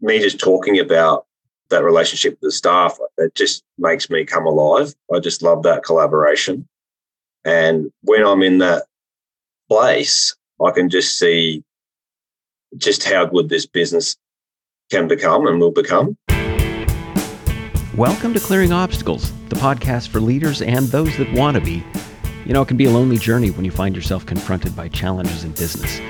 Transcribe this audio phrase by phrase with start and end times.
[0.00, 1.26] me just talking about
[1.70, 4.94] that relationship with the staff, it just makes me come alive.
[5.12, 6.68] I just love that collaboration.
[7.44, 8.84] And when I'm in that
[9.68, 11.64] place, I can just see
[12.76, 14.16] just how good this business
[14.90, 16.16] can become and will become.
[17.96, 21.82] Welcome to Clearing Obstacles, the podcast for leaders and those that want to be.
[22.44, 25.42] You know, it can be a lonely journey when you find yourself confronted by challenges
[25.42, 26.00] in business.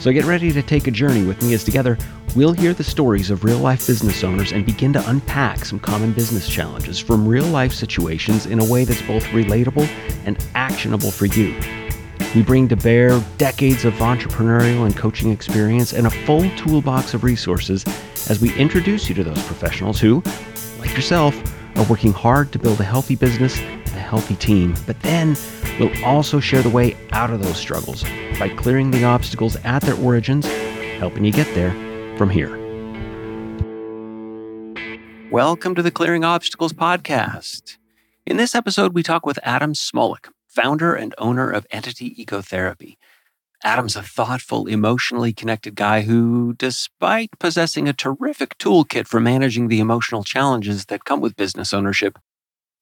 [0.00, 1.98] So get ready to take a journey with me as together
[2.34, 6.14] we'll hear the stories of real life business owners and begin to unpack some common
[6.14, 9.86] business challenges from real life situations in a way that's both relatable
[10.24, 11.54] and actionable for you.
[12.34, 17.22] We bring to bear decades of entrepreneurial and coaching experience and a full toolbox of
[17.22, 17.84] resources
[18.30, 20.22] as we introduce you to those professionals who,
[20.78, 21.34] like yourself,
[21.80, 25.34] are working hard to build a healthy business and a healthy team, but then
[25.78, 28.04] we'll also share the way out of those struggles
[28.38, 30.46] by clearing the obstacles at their origins,
[30.98, 31.70] helping you get there
[32.18, 32.50] from here.
[35.30, 37.78] Welcome to the Clearing Obstacles podcast.
[38.26, 42.98] In this episode, we talk with Adam Smolak, founder and owner of Entity Ecotherapy.
[43.62, 49.80] Adam's a thoughtful, emotionally connected guy who, despite possessing a terrific toolkit for managing the
[49.80, 52.18] emotional challenges that come with business ownership,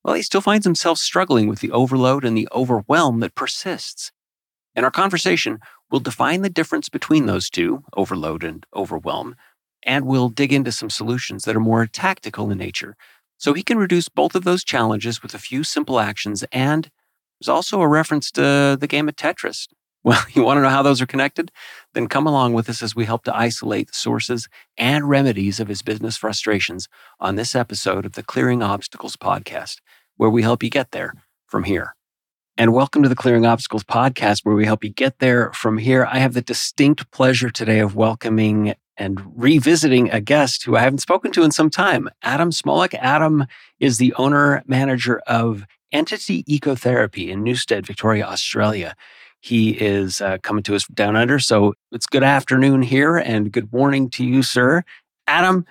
[0.03, 4.11] well, he still finds himself struggling with the overload and the overwhelm that persists.
[4.73, 5.59] In our conversation,
[5.91, 9.35] we'll define the difference between those two, overload and overwhelm,
[9.83, 12.95] and we'll dig into some solutions that are more tactical in nature
[13.37, 16.45] so he can reduce both of those challenges with a few simple actions.
[16.53, 16.89] And
[17.39, 19.67] there's also a reference to the game of Tetris.
[20.03, 21.51] Well, you want to know how those are connected?
[21.93, 24.47] Then come along with us as we help to isolate the sources
[24.77, 26.87] and remedies of his business frustrations
[27.19, 29.77] on this episode of the Clearing Obstacles podcast,
[30.17, 31.13] where we help you get there
[31.47, 31.95] from here.
[32.57, 36.05] And welcome to the Clearing Obstacles podcast, where we help you get there from here.
[36.05, 40.97] I have the distinct pleasure today of welcoming and revisiting a guest who I haven't
[40.97, 42.93] spoken to in some time, Adam Smolak.
[42.95, 43.45] Adam
[43.79, 48.93] is the owner manager of Entity Ecotherapy in Newstead, Victoria, Australia.
[49.41, 51.39] He is uh, coming to us down under.
[51.39, 54.83] So it's good afternoon here and good morning to you, sir.
[55.27, 55.65] Adam,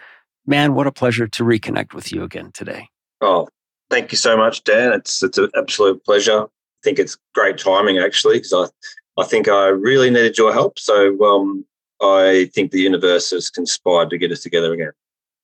[0.47, 2.89] man, what a pleasure to reconnect with you again today.
[3.21, 3.49] Oh,
[3.91, 4.93] thank you so much, Dan.
[4.93, 6.47] It's it's an absolute pleasure
[6.79, 10.79] I think it's great timing actually because I, I think I really needed your help.
[10.79, 11.65] So um,
[12.01, 14.93] I think the universe has conspired to get us together again.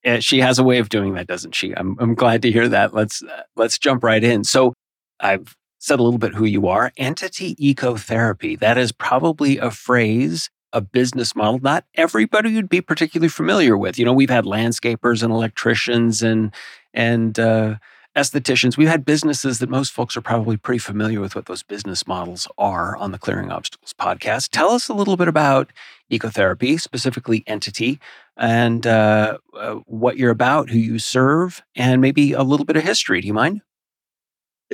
[0.04, 1.72] Yeah, she has a way of doing that, doesn't she?
[1.72, 2.94] I'm I'm glad to hear that.
[2.94, 4.44] Let's uh, let's jump right in.
[4.44, 4.74] So
[5.18, 6.92] I've said a little bit who you are.
[6.96, 8.58] Entity ecotherapy.
[8.58, 13.98] That is probably a phrase, a business model not everybody would be particularly familiar with.
[13.98, 16.54] You know, we've had landscapers and electricians and
[16.94, 17.76] and uh,
[18.16, 18.78] estheticians.
[18.78, 22.48] We've had businesses that most folks are probably pretty familiar with what those business models
[22.56, 24.50] are on the Clearing Obstacles podcast.
[24.52, 25.70] Tell us a little bit about
[26.10, 28.00] ecotherapy, specifically entity,
[28.38, 32.84] and uh, uh, what you're about, who you serve, and maybe a little bit of
[32.84, 33.20] history.
[33.20, 33.60] Do you mind?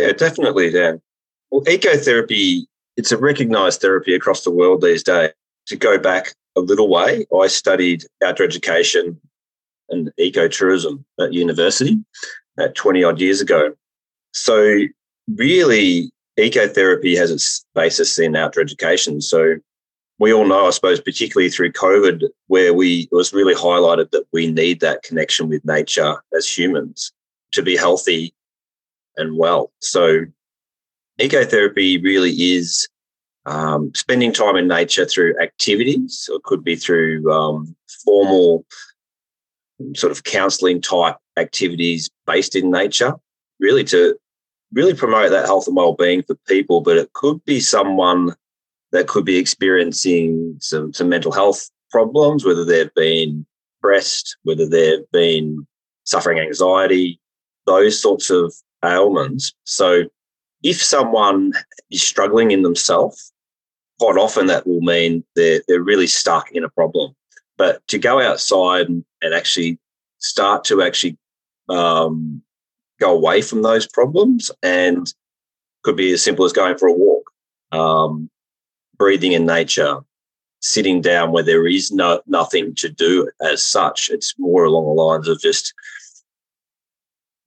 [0.01, 1.03] Yeah, definitely, Dan.
[1.51, 2.63] Well, ecotherapy,
[2.97, 5.33] it's a recognized therapy across the world these days.
[5.67, 9.21] To go back a little way, I studied outdoor education
[9.91, 11.99] and ecotourism at university
[12.59, 13.75] uh, 20 odd years ago.
[14.33, 14.81] So,
[15.29, 19.21] really, ecotherapy has its basis in outdoor education.
[19.21, 19.57] So,
[20.19, 24.25] we all know, I suppose, particularly through COVID, where we it was really highlighted that
[24.33, 27.13] we need that connection with nature as humans
[27.53, 28.33] to be healthy
[29.17, 29.73] and well.
[29.81, 30.25] So,
[31.21, 32.89] ecotherapy really is
[33.47, 36.21] um, spending time in nature through activities.
[36.21, 38.65] So it could be through um, formal
[39.95, 43.15] sort of counselling type activities based in nature,
[43.59, 44.17] really to
[44.73, 46.81] really promote that health and well-being for people.
[46.81, 48.35] But it could be someone
[48.93, 53.47] that could be experiencing some, some mental health problems, whether they've been
[53.79, 55.67] depressed, whether they've been
[56.05, 57.21] suffering anxiety,
[57.67, 58.55] those sorts of
[58.85, 59.53] ailments.
[59.65, 60.05] So
[60.63, 61.53] if someone
[61.91, 63.33] is struggling in themselves,
[63.99, 67.15] quite often that will mean they're, they're really stuck in a problem.
[67.57, 69.79] But to go outside and, and actually
[70.19, 71.19] start to actually
[71.69, 72.43] um,
[72.99, 75.13] go away from those problems and
[75.83, 77.31] could be as simple as going for a walk,
[77.73, 78.31] um,
[78.97, 80.01] breathing in nature,
[80.61, 84.11] sitting down where there is no nothing to do as such.
[84.11, 85.73] It's more along the lines of just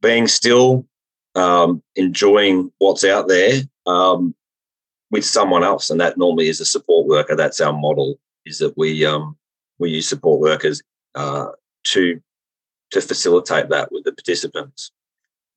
[0.01, 0.85] being still,
[1.35, 4.35] um, enjoying what's out there um,
[5.11, 7.35] with someone else, and that normally is a support worker.
[7.35, 8.19] That's our model.
[8.45, 9.37] Is that we um,
[9.79, 10.81] we use support workers
[11.15, 11.47] uh,
[11.85, 12.21] to
[12.91, 14.91] to facilitate that with the participants.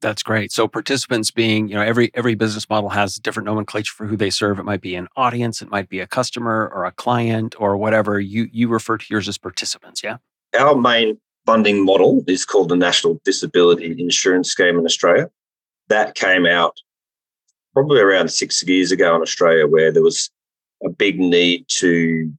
[0.03, 0.53] That's great.
[0.53, 4.31] So participants being, you know, every every business model has different nomenclature for who they
[4.31, 4.59] serve.
[4.59, 8.21] It might be an audience, it might be a customer or a client or whatever.
[8.21, 10.19] You you refer to yours as participants, yeah?
[10.59, 15.31] Our main funding model is called the National Disability Insurance Scheme in Australia.
[15.89, 16.77] That came out
[17.75, 20.31] probably around six years ago in Australia, where there was
[20.85, 22.33] a big need to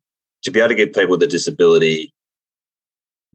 [0.43, 2.13] to be able to give people with a disability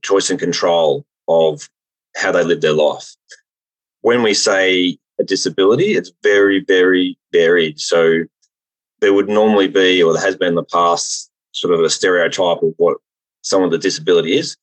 [0.02, 1.68] choice and control of
[2.16, 3.14] how they live their life.
[4.02, 7.80] When we say a disability, it's very, very varied.
[7.80, 8.24] So
[9.00, 12.62] there would normally be, or there has been in the past, sort of a stereotype
[12.62, 12.98] of what
[13.42, 14.56] someone with a disability is.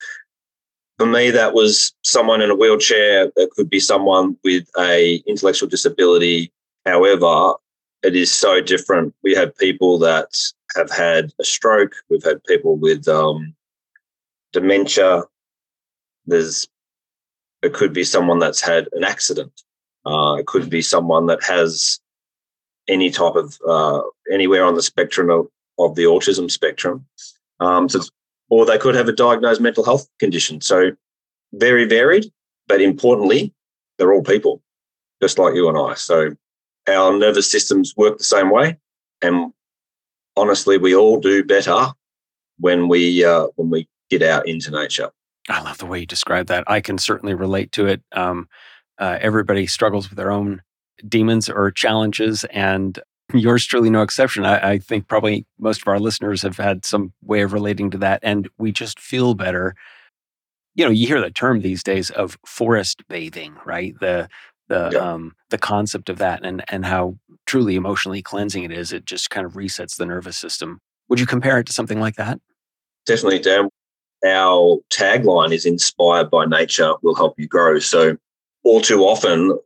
[1.00, 3.31] For me, that was someone in a wheelchair.
[3.38, 6.51] That could be someone with a intellectual disability.
[6.86, 7.54] However,
[8.04, 9.16] it is so different.
[9.24, 10.38] We have people that
[10.75, 11.94] have had a stroke.
[12.10, 13.56] We've had people with um,
[14.51, 15.24] dementia.
[16.25, 16.68] There's
[17.62, 19.54] it could be someone that's had an accident.
[20.06, 22.01] Uh, it could be someone that has
[22.90, 24.01] any type of uh,
[24.34, 25.48] anywhere on the spectrum of,
[25.78, 27.06] of the autism spectrum.
[27.62, 28.01] Um, so,
[28.50, 30.62] or they could have a diagnosed mental health condition.
[30.62, 30.92] So
[31.54, 32.25] very varied,
[32.68, 33.54] but importantly,
[33.98, 34.62] they're all people,
[35.22, 35.94] just like you and I.
[35.96, 36.36] So
[36.88, 38.78] our nervous systems work the same way,
[39.22, 39.54] and
[40.36, 41.88] honestly, we all do better
[42.60, 45.12] when we uh, when we get out into nature.
[45.50, 46.63] I love the way you describe that.
[46.68, 48.01] I can certainly relate to it.
[48.12, 48.48] Um,
[49.00, 50.62] uh, everybody struggles with their own
[51.07, 53.00] demons or challenges, and
[53.34, 54.46] yours truly no exception.
[54.46, 57.98] I, I, think probably most of our listeners have had some way of relating to
[58.00, 59.76] that, and we just feel better.
[60.76, 63.94] You know, you hear the term these days of forest bathing, right?
[64.00, 64.30] The
[64.68, 65.00] the yeah.
[65.00, 68.94] um, the concept of that, and and how truly emotionally cleansing it is.
[68.94, 70.80] It just kind of resets the nervous system.
[71.10, 72.40] Would you compare it to something like that?
[73.06, 73.70] Definitely, Dan
[74.25, 77.80] our tagline is inspired by nature will help you grow.
[77.80, 78.18] So
[78.64, 79.58] all too often,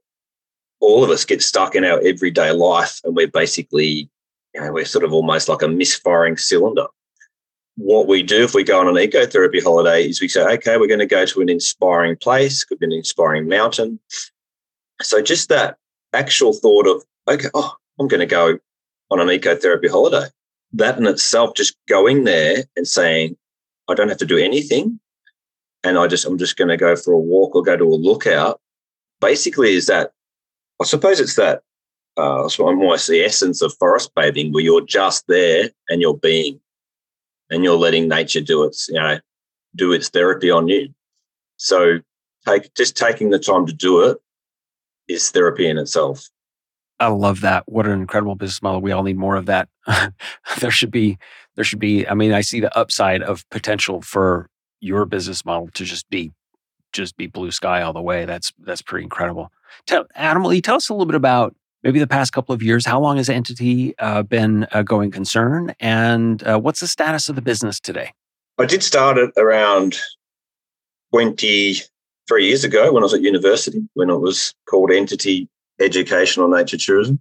[0.83, 4.09] all of us get stuck in our everyday life and we're basically,
[4.53, 6.88] you know, we're sort of almost like a misfiring cylinder.
[7.75, 10.88] What we do if we go on an ecotherapy holiday is we say, okay, we're
[10.88, 14.00] going to go to an inspiring place, could be an inspiring mountain.
[15.01, 15.77] So just that
[16.12, 18.59] actual thought of, okay, oh, I'm going to go
[19.09, 20.27] on an ecotherapy holiday.
[20.74, 23.38] That in itself, just going there and saying,
[23.88, 25.00] I don't have to do anything.
[25.83, 27.95] And I just, I'm just going to go for a walk or go to a
[27.95, 28.59] lookout.
[29.21, 30.12] Basically, is that,
[30.81, 31.61] I suppose it's that,
[32.17, 36.59] uh, so almost the essence of forest bathing where you're just there and you're being
[37.49, 39.19] and you're letting nature do its, you know,
[39.75, 40.89] do its therapy on you.
[41.57, 41.99] So
[42.45, 44.17] take, just taking the time to do it
[45.07, 46.29] is therapy in itself.
[46.99, 47.63] I love that.
[47.67, 48.81] What an incredible business model.
[48.81, 49.67] We all need more of that.
[50.59, 51.17] there should be
[51.55, 54.49] there should be i mean i see the upside of potential for
[54.79, 56.31] your business model to just be
[56.91, 59.51] just be blue sky all the way that's that's pretty incredible
[59.85, 60.05] tell
[60.53, 63.17] you tell us a little bit about maybe the past couple of years how long
[63.17, 67.79] has entity uh, been a going concern and uh, what's the status of the business
[67.79, 68.11] today
[68.59, 69.97] i did start it around
[71.11, 75.47] 23 years ago when i was at university when it was called entity
[75.79, 77.19] educational nature tourism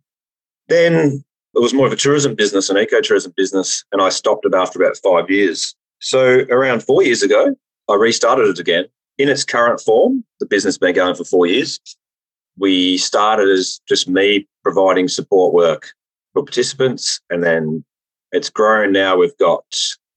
[0.68, 4.54] then it was more of a tourism business, an ecotourism business, and I stopped it
[4.54, 5.74] after about five years.
[6.00, 7.54] So around four years ago,
[7.88, 8.86] I restarted it again
[9.18, 10.24] in its current form.
[10.40, 11.78] The business has been going for four years.
[12.58, 15.92] We started as just me providing support work
[16.32, 17.84] for participants, and then
[18.30, 18.92] it's grown.
[18.92, 19.64] Now we've got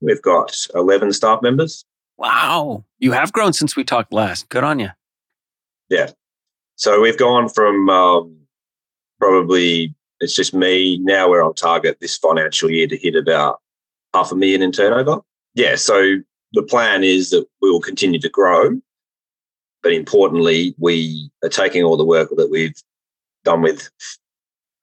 [0.01, 1.85] we've got eleven staff members.
[2.17, 4.49] Wow, you have grown since we talked last.
[4.49, 4.89] Good on you.
[5.89, 6.11] Yeah,
[6.75, 8.37] so we've gone from um,
[9.19, 10.97] probably it's just me.
[10.99, 13.61] Now we're on target this financial year to hit about
[14.13, 15.19] half a million in turnover.
[15.53, 15.75] Yeah.
[15.75, 16.17] So
[16.53, 18.79] the plan is that we will continue to grow.
[19.85, 22.73] But importantly, we are taking all the work that we've
[23.43, 23.87] done with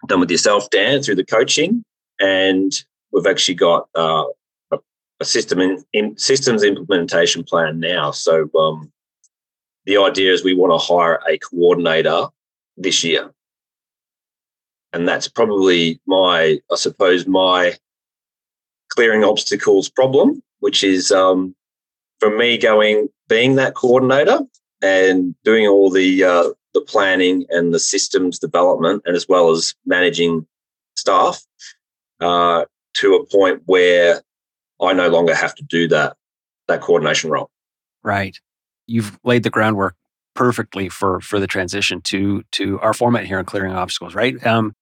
[0.06, 1.84] done with yourself, Dan, through the coaching,
[2.20, 2.72] and
[3.10, 4.26] we've actually got uh,
[4.70, 4.78] a,
[5.18, 8.12] a, system in, in, systems implementation plan now.
[8.12, 8.92] So um,
[9.86, 12.28] the idea is we want to hire a coordinator
[12.76, 13.32] this year
[14.92, 17.74] and that's probably my, I suppose, my
[18.90, 21.56] clearing obstacles problem, which is um,
[22.20, 24.40] for me going being that coordinator
[24.82, 29.74] and doing all the uh, the planning and the systems development, and as well as
[29.86, 30.46] managing
[30.96, 31.42] staff
[32.20, 34.22] uh, to a point where
[34.80, 36.16] I no longer have to do that
[36.68, 37.50] that coordination role.
[38.02, 38.36] Right.
[38.86, 39.94] You've laid the groundwork
[40.34, 44.14] perfectly for for the transition to to our format here in clearing obstacles.
[44.14, 44.44] Right.
[44.46, 44.74] Um,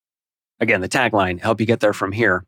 [0.61, 2.45] Again, the tagline, help you get there from here.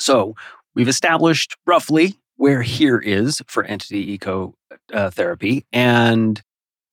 [0.00, 0.34] So
[0.74, 4.54] we've established roughly where here is for entity eco
[4.92, 6.42] uh, therapy and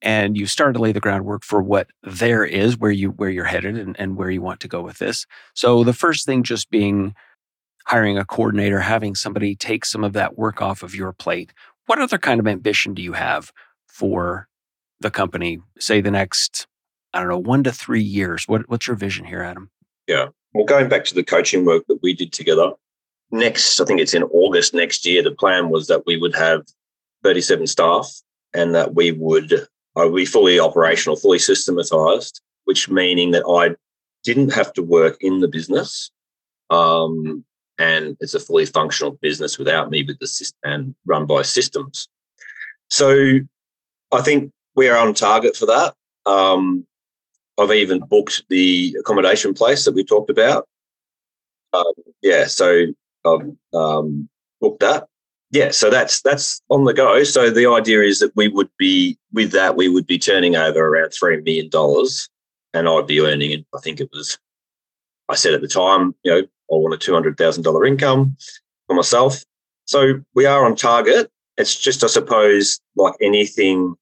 [0.01, 3.45] and you start to lay the groundwork for what there is where you where you're
[3.45, 6.69] headed and, and where you want to go with this so the first thing just
[6.69, 7.13] being
[7.85, 11.53] hiring a coordinator having somebody take some of that work off of your plate
[11.85, 13.51] what other kind of ambition do you have
[13.87, 14.47] for
[14.99, 16.67] the company, say the next,
[17.13, 18.47] I don't know, one to three years?
[18.47, 19.69] What, what's your vision here, Adam?
[20.07, 20.27] Yeah.
[20.53, 22.71] Well, going back to the coaching work that we did together,
[23.31, 26.63] next, I think it's in August next year, the plan was that we would have
[27.23, 28.21] 37 staff
[28.53, 29.67] and that we would
[29.99, 33.75] I would be fully operational, fully systematized, which meaning that I
[34.23, 36.11] didn't have to work in the business.
[36.69, 37.43] Um,
[37.77, 42.07] and it's a fully functional business without me with the system and run by systems.
[42.89, 43.39] So
[44.11, 45.93] I think we are on target for that.
[46.25, 46.85] Um,
[47.57, 50.67] I've even booked the accommodation place that we talked about.
[51.73, 52.85] Um, yeah, so
[53.25, 54.29] I've um,
[54.61, 55.08] booked that
[55.51, 57.23] yeah, so that's that's on the go.
[57.23, 60.79] So the idea is that we would be with that we would be turning over
[60.79, 62.29] around three million dollars,
[62.73, 63.65] and I'd be earning.
[63.75, 64.37] I think it was.
[65.27, 68.37] I said at the time, you know, I want a two hundred thousand dollar income
[68.87, 69.43] for myself.
[69.85, 71.31] So we are on target.
[71.57, 73.95] It's just, I suppose, like anything.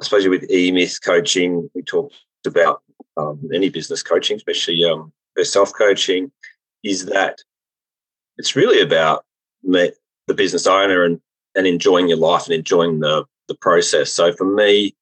[0.00, 2.14] I suppose with e-myth coaching, we talked
[2.46, 2.82] about
[3.18, 6.32] um, any business coaching, especially um, self coaching,
[6.82, 7.38] is that
[8.38, 9.26] it's really about
[9.62, 9.92] me,
[10.30, 11.20] the business owner and
[11.56, 14.12] and enjoying your life and enjoying the the process.
[14.12, 14.94] So for me,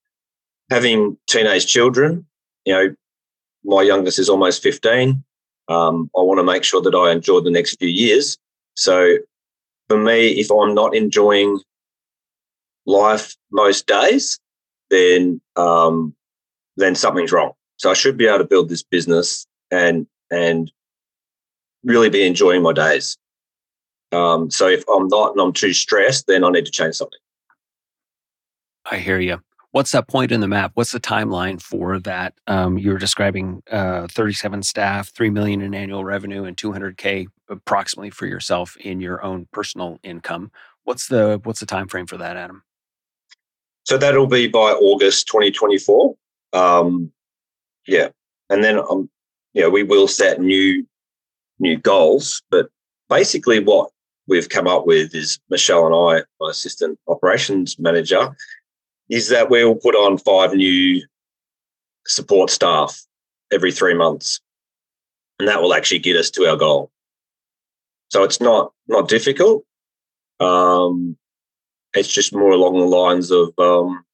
[0.71, 2.27] having teenage children,
[2.65, 2.95] you know,
[3.63, 5.23] my youngest is almost 15.
[5.69, 8.39] Um, I want to make sure that I enjoy the next few years.
[8.75, 9.19] So
[9.89, 11.61] for me, if I'm not enjoying
[12.87, 14.41] life most days,
[14.89, 16.15] then um,
[16.79, 17.53] then something's wrong.
[17.77, 20.73] So I should be able to build this business and and
[21.85, 23.19] really be enjoying my days.
[24.13, 27.19] Um, so if I'm not and I'm too stressed, then I need to change something.
[28.91, 29.41] I hear you.
[29.73, 30.73] What's that point in the map?
[30.75, 32.35] What's the timeline for that?
[32.47, 38.11] Um, you were describing uh, 37 staff, 3 million in annual revenue, and 200k approximately
[38.11, 40.51] for yourself in your own personal income.
[40.85, 42.63] What's the what's the time frame for that, Adam?
[43.85, 46.15] So that'll be by August 2024.
[46.55, 47.13] Um,
[47.87, 48.09] yeah,
[48.49, 49.11] and then um,
[49.53, 50.87] yeah, we will set new
[51.59, 52.69] new goals, but
[53.09, 53.91] basically what
[54.29, 58.37] we've come up with is Michelle and I, my assistant operations manager,
[59.09, 61.03] is that we'll put on five new
[62.07, 63.03] support staff
[63.51, 64.41] every three months.
[65.39, 66.91] And that will actually get us to our goal.
[68.11, 69.65] So it's not not difficult.
[70.41, 71.17] Um,
[71.95, 74.05] it's just more along the lines of um,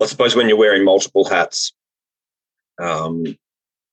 [0.00, 1.72] I suppose when you're wearing multiple hats,
[2.80, 3.24] um,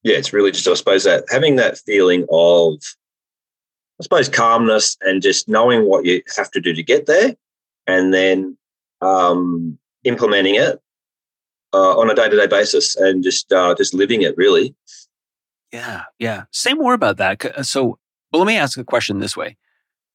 [0.03, 2.75] yeah, it's really just I suppose that having that feeling of
[4.01, 7.36] I suppose calmness and just knowing what you have to do to get there,
[7.86, 8.58] and then
[9.00, 10.81] um, implementing it
[11.72, 14.74] uh, on a day to day basis and just uh, just living it really.
[15.72, 16.46] Yeah, yeah.
[16.51, 17.46] Say more about that.
[17.46, 18.00] Uh, so,
[18.34, 19.55] let me ask a question this way: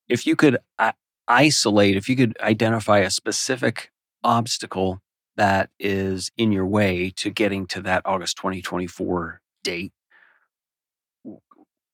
[0.09, 0.90] If you could uh,
[1.28, 3.93] isolate, if you could identify a specific
[4.25, 5.00] obstacle
[5.37, 9.93] that is in your way to getting to that August 2024 date,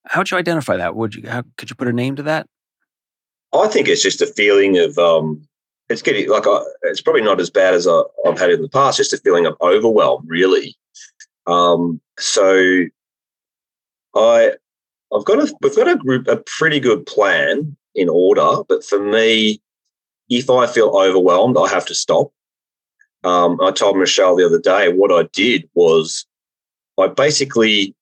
[0.04, 0.96] How'd you identify that?
[0.96, 2.46] Would you how, could you put a name to that?
[3.52, 5.46] I think it's just a feeling of um,
[5.88, 8.68] it's getting like I, it's probably not as bad as I, have had in the
[8.68, 8.98] past.
[8.98, 10.76] Just a feeling of overwhelm, really.
[11.46, 12.84] Um, so
[14.14, 14.52] I
[15.14, 18.98] I've got a we've got a group a pretty good plan in order, but for
[18.98, 19.60] me,
[20.28, 22.32] if I feel overwhelmed, I have to stop.
[23.24, 26.26] Um, I told Michelle the other day what I did was
[26.98, 27.94] I basically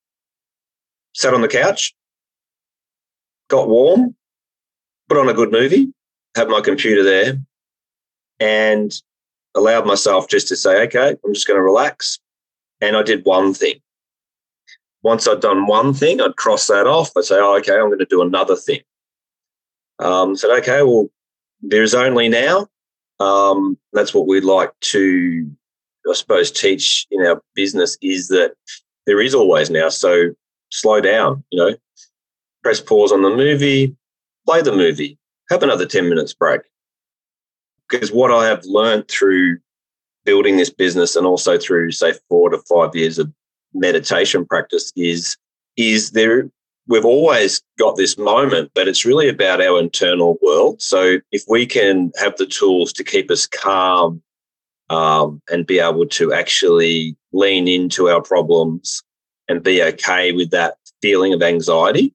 [1.13, 1.93] sat on the couch,
[3.49, 4.15] got warm,
[5.09, 5.93] put on a good movie,
[6.35, 7.37] had my computer there,
[8.39, 8.93] and
[9.55, 12.19] allowed myself just to say, okay, I'm just going to relax.
[12.79, 13.75] And I did one thing.
[15.03, 17.11] Once I'd done one thing, I'd cross that off.
[17.17, 18.81] I'd say, oh, okay, I'm going to do another thing.
[19.99, 21.09] Um, said, okay, well,
[21.61, 22.67] there's only now.
[23.19, 25.51] Um, that's what we'd like to,
[26.09, 28.53] I suppose, teach in our business is that
[29.05, 29.89] there is always now.
[29.89, 30.31] So
[30.71, 31.75] slow down, you know,
[32.63, 33.95] press pause on the movie,
[34.45, 35.17] play the movie,
[35.49, 36.61] have another 10 minutes break.
[37.89, 39.57] Because what I have learned through
[40.23, 43.31] building this business and also through, say, four to five years of
[43.73, 45.35] meditation practice is,
[45.77, 46.49] is there,
[46.87, 50.81] we've always got this moment, but it's really about our internal world.
[50.81, 54.21] So if we can have the tools to keep us calm
[54.89, 59.03] um, and be able to actually lean into our problems
[59.47, 62.13] and be okay with that feeling of anxiety,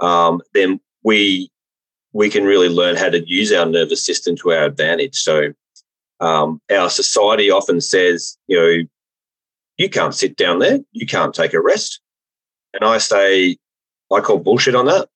[0.00, 1.50] um, then we
[2.12, 5.16] we can really learn how to use our nervous system to our advantage.
[5.16, 5.52] So
[6.20, 8.86] um, our society often says, you know,
[9.78, 12.00] you can't sit down there, you can't take a rest,
[12.74, 13.56] and I say,
[14.12, 15.08] I call bullshit on that.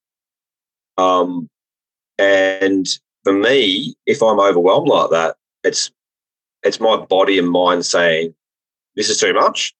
[0.96, 1.50] Um,
[2.18, 2.86] and
[3.24, 5.90] for me, if I'm overwhelmed like that, It's
[6.62, 8.34] it's my body and mind saying,
[8.94, 9.74] this is too much.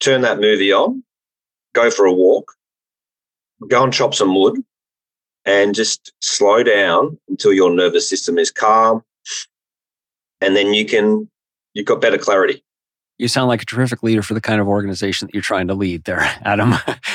[0.00, 1.02] Turn that movie on,
[1.74, 2.52] go for a walk,
[3.68, 4.62] go and chop some wood,
[5.44, 9.02] and just slow down until your nervous system is calm.
[10.40, 11.28] And then you can,
[11.74, 12.62] you've got better clarity.
[13.18, 15.74] You sound like a terrific leader for the kind of organization that you're trying to
[15.74, 16.74] lead there, Adam.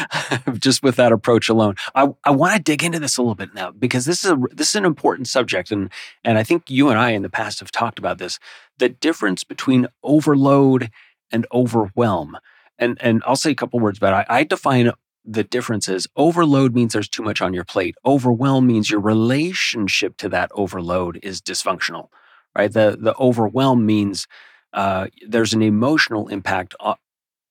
[0.60, 1.76] Just with that approach alone.
[1.96, 4.38] I, I want to dig into this a little bit now because this is a
[4.52, 5.72] this is an important subject.
[5.72, 5.90] And
[6.26, 8.38] and I think you and I in the past have talked about this.
[8.80, 10.92] The difference between overload
[11.32, 12.38] and overwhelm.
[12.80, 14.28] And and I'll say a couple words about it.
[14.30, 14.92] I, I define
[15.26, 17.96] the difference is overload means there's too much on your plate.
[18.06, 22.10] Overwhelm means your relationship to that overload is dysfunctional,
[22.58, 22.72] right?
[22.72, 24.28] The the overwhelm means
[24.74, 26.96] uh, there's an emotional impact uh,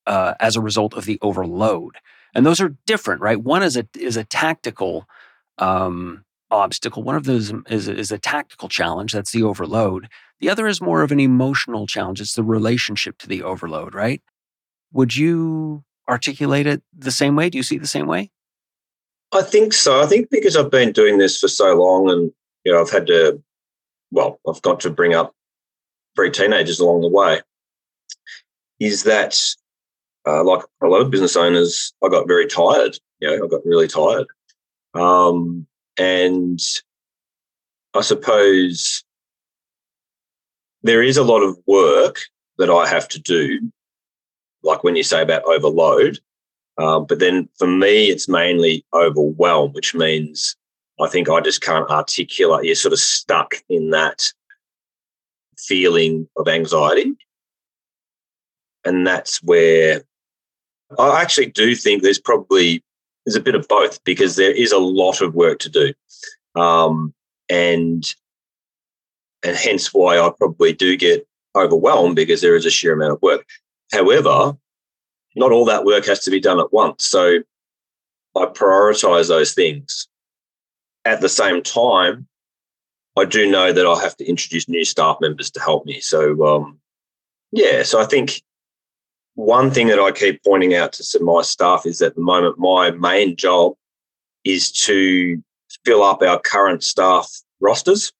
[0.05, 1.97] uh, as a result of the overload,
[2.35, 3.41] and those are different, right?
[3.41, 5.05] One is a is a tactical
[5.57, 7.03] um, obstacle.
[7.03, 9.13] One of those is is a tactical challenge.
[9.13, 10.09] That's the overload.
[10.39, 12.21] The other is more of an emotional challenge.
[12.21, 14.21] It's the relationship to the overload, right?
[14.93, 17.49] Would you articulate it the same way?
[17.49, 18.31] Do you see it the same way?
[19.31, 20.01] I think so.
[20.01, 22.31] I think because I've been doing this for so long, and
[22.63, 23.41] you know, I've had to,
[24.11, 25.33] well, I've got to bring up
[26.15, 27.41] three teenagers along the way,
[28.79, 29.39] is that
[30.27, 32.97] uh, like a lot of business owners, I got very tired.
[33.19, 34.27] You know, I got really tired.
[34.93, 35.65] Um,
[35.97, 36.59] and
[37.93, 39.03] I suppose
[40.83, 42.19] there is a lot of work
[42.57, 43.71] that I have to do,
[44.63, 46.19] like when you say about overload.
[46.77, 50.55] Um, but then for me, it's mainly overwhelm, which means
[50.99, 52.65] I think I just can't articulate.
[52.65, 54.31] You're sort of stuck in that
[55.57, 57.15] feeling of anxiety.
[58.85, 60.03] And that's where
[60.99, 62.83] I actually do think there's probably
[63.25, 65.93] there's a bit of both because there is a lot of work to do.
[66.55, 67.13] Um,
[67.49, 68.03] and
[69.43, 73.21] and hence why I probably do get overwhelmed because there is a sheer amount of
[73.21, 73.45] work.
[73.93, 74.57] However,
[75.35, 77.05] not all that work has to be done at once.
[77.05, 77.39] So
[78.35, 80.07] I prioritize those things.
[81.05, 82.27] At the same time,
[83.15, 85.99] I do know that I'll have to introduce new staff members to help me.
[85.99, 86.79] So, um,
[87.51, 88.41] yeah, so I think
[89.35, 92.89] one thing that I keep pointing out to my staff is at the moment, my
[92.89, 93.73] main job
[94.43, 95.41] is to
[95.85, 98.11] fill up our current staff rosters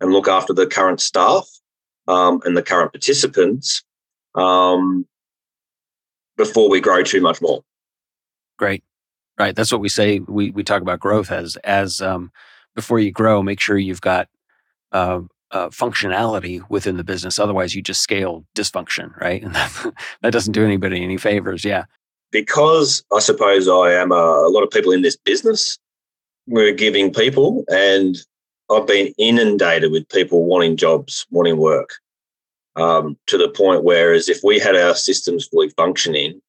[0.00, 1.48] and look after the current staff
[2.06, 3.82] um, and the current participants
[4.36, 5.06] um,
[6.36, 7.62] before we grow too much more.
[8.58, 8.84] Great.
[9.38, 9.54] Right.
[9.54, 10.20] That's what we say.
[10.20, 12.30] We, we talk about growth as, as, um,
[12.74, 14.28] before you grow, make sure you've got
[14.92, 15.20] uh,
[15.50, 17.38] uh, functionality within the business.
[17.38, 19.42] Otherwise, you just scale dysfunction, right?
[19.42, 21.64] And that, that doesn't do anybody any favors.
[21.64, 21.84] Yeah.
[22.32, 25.78] Because I suppose I am a, a lot of people in this business,
[26.46, 28.16] we're giving people, and
[28.70, 31.94] I've been inundated with people wanting jobs, wanting work,
[32.76, 36.40] um, to the point whereas if we had our systems fully functioning,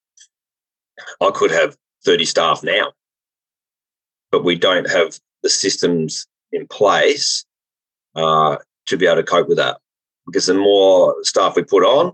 [1.21, 2.91] I could have 30 staff now.
[4.31, 7.45] But we don't have the systems in place
[8.15, 9.77] uh, to be able to cope with that.
[10.25, 12.13] Because the more staff we put on,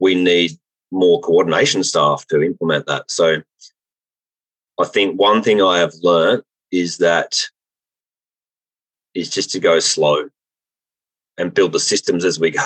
[0.00, 0.52] we need
[0.90, 3.10] more coordination staff to implement that.
[3.10, 3.42] So
[4.80, 7.40] I think one thing I have learned is that
[9.14, 10.28] is just to go slow
[11.38, 12.62] and build the systems as we go.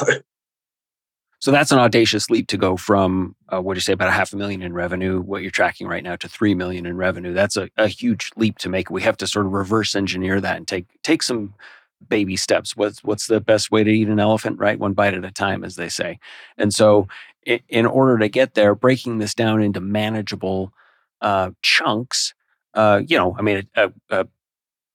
[1.41, 4.13] So that's an audacious leap to go from uh, what do you say about a
[4.13, 7.33] half a million in revenue, what you're tracking right now, to three million in revenue.
[7.33, 8.91] That's a, a huge leap to make.
[8.91, 11.55] We have to sort of reverse engineer that and take take some
[12.07, 12.77] baby steps.
[12.77, 14.59] What's what's the best way to eat an elephant?
[14.59, 16.19] Right, one bite at a time, as they say.
[16.59, 17.09] And so,
[17.47, 20.73] in, in order to get there, breaking this down into manageable
[21.23, 22.35] uh, chunks.
[22.75, 24.29] Uh, you know, I mean, a, a,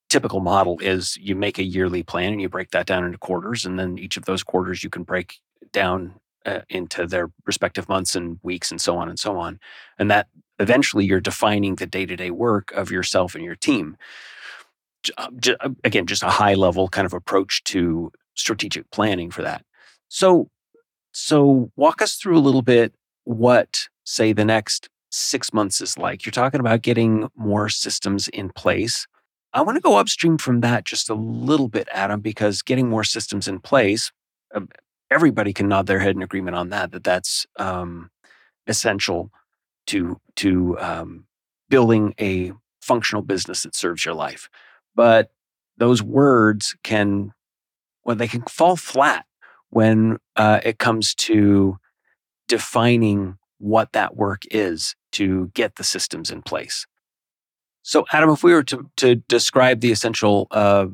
[0.08, 3.66] typical model is you make a yearly plan and you break that down into quarters,
[3.66, 5.40] and then each of those quarters you can break
[5.74, 6.14] down
[6.46, 9.60] uh, into their respective months and weeks and so on and so on.
[9.98, 10.28] And that
[10.60, 13.98] eventually you're defining the day to day work of yourself and your team.
[15.18, 15.28] Uh,
[15.60, 19.64] uh, again, just a high level kind of approach to strategic planning for that.
[20.08, 20.50] So,
[21.12, 26.26] so walk us through a little bit what, say, the next six months is like.
[26.26, 29.08] You're talking about getting more systems in place.
[29.54, 33.06] I want to go upstream from that just a little bit, Adam, because getting more
[33.06, 34.12] systems in place,
[34.54, 34.68] um,
[35.12, 36.92] everybody can nod their head in agreement on that.
[36.92, 38.10] That that's um,
[38.68, 39.32] essential
[39.88, 41.26] to to um,
[41.70, 44.50] building a functional business that serves your life.
[44.96, 45.32] But
[45.78, 47.34] those words can,
[48.04, 49.26] well, they can fall flat
[49.70, 51.78] when uh, it comes to
[52.48, 56.86] defining what that work is to get the systems in place.
[57.82, 60.88] So, Adam, if we were to, to describe the essential uh,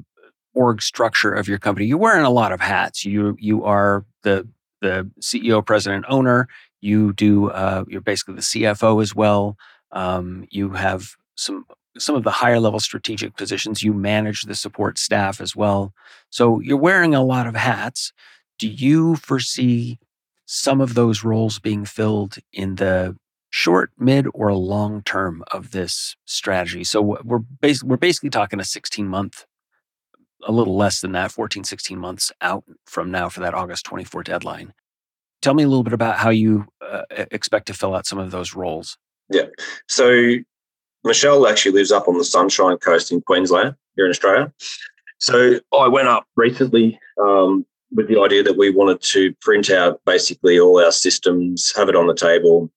[0.53, 1.85] org structure of your company.
[1.85, 3.05] You're wearing a lot of hats.
[3.05, 4.47] You you are the
[4.81, 6.47] the CEO, president, owner.
[6.81, 7.49] You do.
[7.49, 9.57] Uh, you're basically the CFO as well.
[9.91, 11.65] Um, you have some
[11.97, 13.83] some of the higher level strategic positions.
[13.83, 15.93] You manage the support staff as well.
[16.29, 18.13] So you're wearing a lot of hats.
[18.57, 19.99] Do you foresee
[20.45, 23.17] some of those roles being filled in the
[23.49, 26.83] short, mid, or long term of this strategy?
[26.83, 29.45] So we're bas- we're basically talking a 16 month,
[30.43, 34.23] a little less than that, 14, 16 months out from now for that August 24
[34.23, 34.73] deadline.
[35.41, 38.31] Tell me a little bit about how you uh, expect to fill out some of
[38.31, 38.97] those roles.
[39.29, 39.47] Yeah.
[39.87, 40.35] So
[41.03, 44.53] Michelle actually lives up on the Sunshine Coast in Queensland, here in Australia.
[45.19, 50.01] So I went up recently um, with the idea that we wanted to print out
[50.05, 52.71] basically all our systems, have it on the table,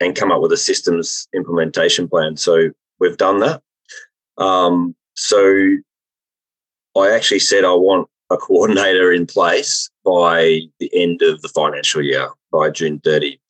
[0.00, 2.36] and come up with a systems implementation plan.
[2.36, 3.62] So we've done that.
[4.38, 5.76] Um, so
[6.98, 12.02] I actually said I want a coordinator in place by the end of the financial
[12.02, 13.40] year, by June 30.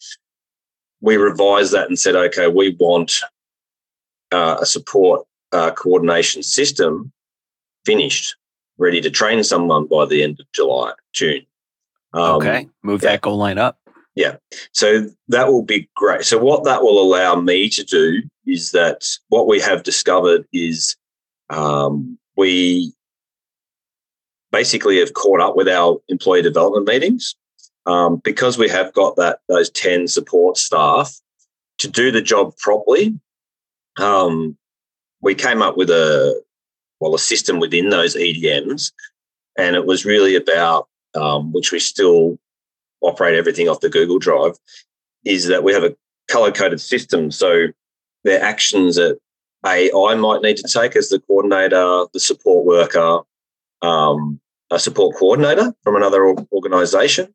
[1.00, 3.20] We revised that and said, okay, we want
[4.32, 7.12] uh, a support uh, coordination system
[7.84, 8.36] finished,
[8.76, 11.46] ready to train someone by the end of July, June.
[12.12, 13.10] Um, okay, move yeah.
[13.10, 13.78] that goal line up.
[14.14, 14.36] Yeah.
[14.72, 16.24] So that will be great.
[16.24, 20.96] So, what that will allow me to do is that what we have discovered is
[21.50, 22.92] um, we
[24.52, 27.34] basically have caught up with our employee development meetings
[27.86, 31.14] um, because we have got that those 10 support staff
[31.78, 33.18] to do the job properly.
[33.98, 34.56] Um,
[35.20, 36.40] we came up with a
[37.00, 38.92] well a system within those EDMs,
[39.56, 42.38] and it was really about um, which we still
[43.00, 44.56] operate everything off the Google Drive,
[45.24, 45.96] is that we have a
[46.28, 47.30] color coded system.
[47.30, 47.68] So
[48.24, 49.18] their actions that
[49.66, 53.20] AI might need to take as the coordinator, the support worker,
[53.82, 57.34] um, a support coordinator from another organization.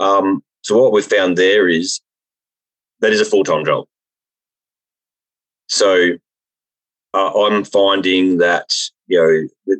[0.00, 2.00] Um, so what we've found there is
[3.00, 3.86] that is a full time job.
[5.68, 6.12] So
[7.14, 8.74] uh, I'm finding that
[9.06, 9.18] you
[9.66, 9.76] know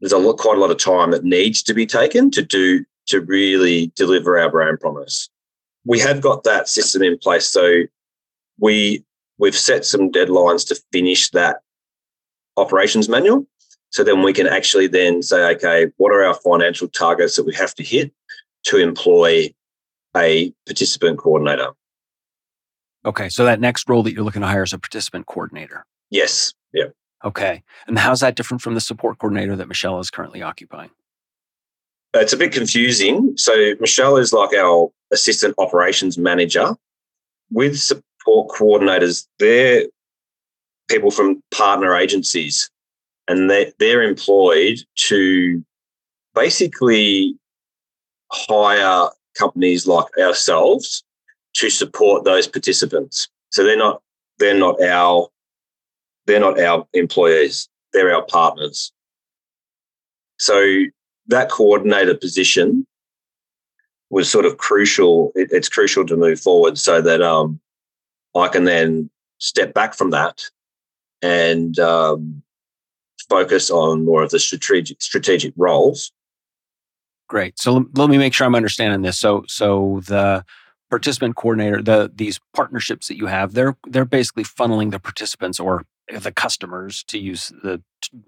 [0.00, 2.84] there's a lot, quite a lot of time that needs to be taken to do
[3.06, 5.28] to really deliver our brand promise.
[5.84, 7.46] We have got that system in place.
[7.46, 7.82] So
[8.58, 9.04] we
[9.38, 11.58] we've set some deadlines to finish that
[12.56, 13.46] operations manual.
[13.90, 17.54] So then we can actually then say, okay, what are our financial targets that we
[17.54, 18.12] have to hit
[18.64, 19.52] to employ
[20.16, 21.70] a participant coordinator?
[23.04, 23.28] Okay.
[23.28, 25.84] So that next role that you're looking to hire is a participant coordinator.
[26.10, 26.52] Yes.
[26.72, 26.86] Yeah.
[27.24, 27.62] Okay.
[27.86, 30.90] And how's that different from the support coordinator that Michelle is currently occupying?
[32.14, 33.36] Uh, it's a bit confusing.
[33.36, 36.76] So Michelle is like our assistant operations manager.
[37.50, 39.86] With support coordinators, they're
[40.88, 42.70] people from partner agencies
[43.30, 45.64] and they, they're employed to
[46.34, 47.36] basically
[48.32, 51.04] hire companies like ourselves
[51.54, 53.28] to support those participants.
[53.50, 54.02] So they're not
[54.38, 55.28] they're not our
[56.26, 57.68] they're not our employees.
[57.92, 58.92] They're our partners.
[60.40, 60.84] So
[61.28, 62.84] that coordinator position
[64.10, 65.30] was sort of crucial.
[65.36, 67.60] It, it's crucial to move forward so that um,
[68.36, 70.42] I can then step back from that
[71.22, 72.42] and um,
[73.30, 76.12] focus on more of the strategic strategic roles.
[77.28, 77.58] Great.
[77.58, 79.18] So let me make sure I'm understanding this.
[79.18, 80.44] So so the
[80.90, 85.84] participant coordinator, the these partnerships that you have, they're they're basically funneling the participants or
[86.12, 87.80] the customers to use the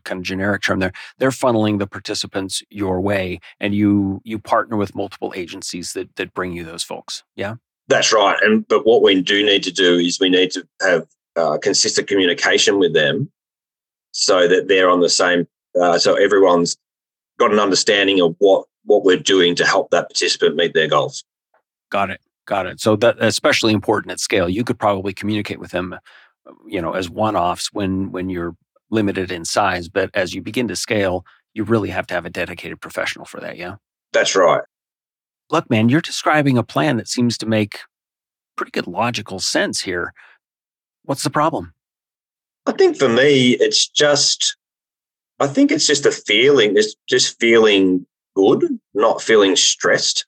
[0.05, 4.77] kind of generic term there they're funneling the participants your way and you you partner
[4.77, 7.57] with multiple agencies that that bring you those folks yeah
[7.89, 11.07] that's right and but what we do need to do is we need to have
[11.37, 13.31] uh, consistent communication with them
[14.13, 15.47] so that they're on the same
[15.81, 16.77] uh, so everyone's
[17.39, 21.25] got an understanding of what what we're doing to help that participant meet their goals.
[21.91, 22.21] Got it.
[22.47, 22.81] Got it.
[22.81, 24.49] So that especially important at scale.
[24.49, 25.95] You could probably communicate with them
[26.67, 28.57] you know as one-offs when when you're
[28.91, 32.31] limited in size but as you begin to scale you really have to have a
[32.31, 33.77] dedicated professional for that yeah?
[34.13, 34.63] That's right.
[35.51, 37.81] Look man you're describing a plan that seems to make
[38.57, 40.13] pretty good logical sense here.
[41.05, 41.73] What's the problem
[42.67, 44.57] i think for me it's just
[45.41, 50.27] i think it's just a feeling it's just feeling good not feeling stressed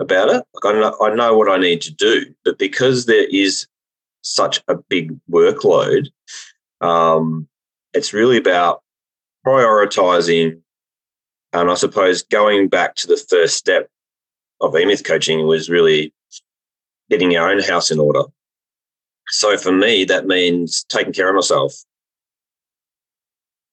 [0.00, 3.26] about it like I know, I know what i need to do but because there
[3.30, 3.66] is
[4.24, 6.08] such a big workload.
[6.80, 7.46] Um,
[7.92, 8.82] it's really about
[9.46, 10.60] prioritizing.
[11.52, 13.88] And I suppose going back to the first step
[14.60, 16.12] of e-myth coaching was really
[17.10, 18.24] getting our own house in order.
[19.28, 21.74] So for me, that means taking care of myself,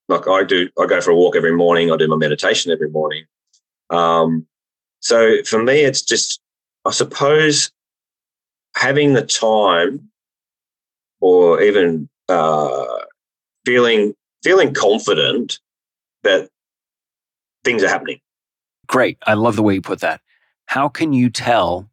[0.07, 1.91] like I do, I go for a walk every morning.
[1.91, 3.25] I do my meditation every morning.
[3.89, 4.45] Um,
[4.99, 6.41] so for me, it's just,
[6.85, 7.71] I suppose,
[8.75, 10.09] having the time,
[11.19, 12.85] or even uh,
[13.65, 15.59] feeling feeling confident
[16.23, 16.49] that
[17.63, 18.19] things are happening.
[18.87, 19.17] Great.
[19.27, 20.21] I love the way you put that.
[20.65, 21.89] How can you tell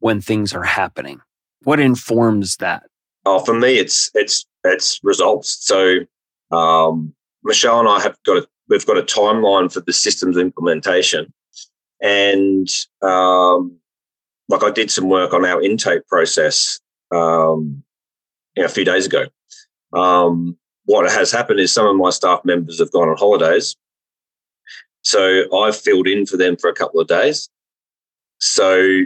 [0.00, 1.20] when things are happening?
[1.64, 2.84] What informs that?
[3.26, 5.58] Oh, for me, it's it's it's results.
[5.60, 6.00] So
[6.50, 11.32] um, Michelle and I have got a, we've got a timeline for the systems implementation,
[12.02, 12.68] and
[13.02, 13.76] um,
[14.48, 16.80] like I did some work on our intake process
[17.12, 17.82] um,
[18.56, 19.26] you know, a few days ago.
[19.92, 23.74] Um, what has happened is some of my staff members have gone on holidays,
[25.00, 27.48] so I've filled in for them for a couple of days.
[28.38, 29.04] So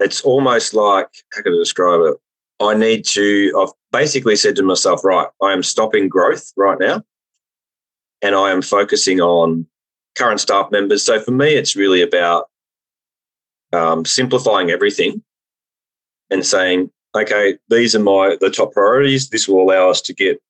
[0.00, 2.16] it's almost like how can I describe it?
[2.60, 3.52] I need to.
[3.58, 7.02] I've basically said to myself, right, I am stopping growth right now,
[8.22, 9.66] and I am focusing on
[10.16, 11.04] current staff members.
[11.04, 12.48] So for me, it's really about
[13.72, 15.22] um, simplifying everything
[16.30, 19.30] and saying, okay, these are my the top priorities.
[19.30, 20.40] This will allow us to get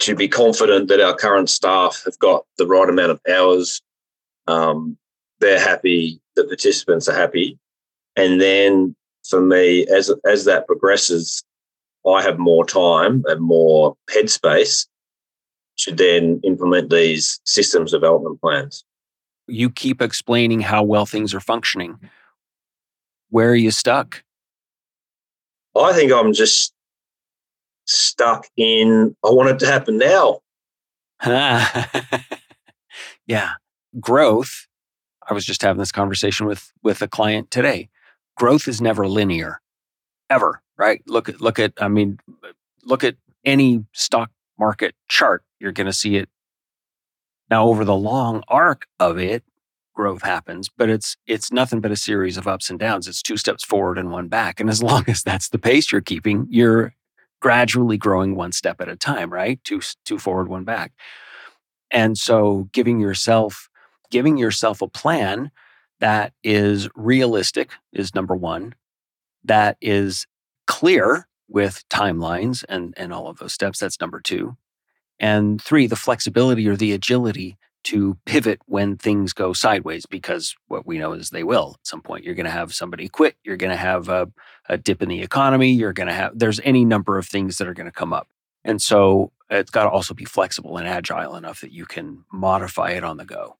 [0.00, 3.80] to be confident that our current staff have got the right amount of hours.
[4.46, 4.96] Um,
[5.40, 6.20] they're happy.
[6.36, 7.58] The participants are happy,
[8.16, 8.94] and then
[9.28, 11.44] for me, as as that progresses,
[12.06, 14.86] I have more time and more headspace
[15.78, 18.84] to then implement these systems development plans.
[19.46, 21.98] You keep explaining how well things are functioning.
[23.30, 24.24] Where are you stuck?
[25.76, 26.72] I think I'm just
[27.86, 30.40] stuck in, I want it to happen now.
[33.26, 33.52] yeah.
[34.00, 34.66] Growth.
[35.28, 37.88] I was just having this conversation with with a client today.
[38.36, 39.60] Growth is never linear,
[40.30, 41.02] ever, right?
[41.06, 42.18] Look at look at I mean,
[42.84, 45.42] look at any stock market chart.
[45.58, 46.28] You're going to see it
[47.50, 49.44] now over the long arc of it
[49.96, 53.08] growth happens, but it's it's nothing but a series of ups and downs.
[53.08, 54.60] It's two steps forward and one back.
[54.60, 56.94] And as long as that's the pace you're keeping, you're
[57.40, 59.58] gradually growing one step at a time, right?
[59.64, 60.92] Two two forward, one back.
[61.90, 63.68] And so giving yourself
[64.10, 65.50] giving yourself a plan
[66.00, 68.74] that is realistic is number 1.
[69.44, 70.26] That is
[70.66, 74.56] clear with timelines and and all of those steps that's number 2.
[75.18, 77.56] And 3, the flexibility or the agility
[77.86, 82.02] to pivot when things go sideways because what we know is they will at some
[82.02, 84.28] point you're going to have somebody quit you're going to have a,
[84.68, 87.68] a, dip in the economy you're going to have there's any number of things that
[87.68, 88.26] are going to come up
[88.64, 92.90] and so it's got to also be flexible and agile enough that you can modify
[92.90, 93.56] it on the go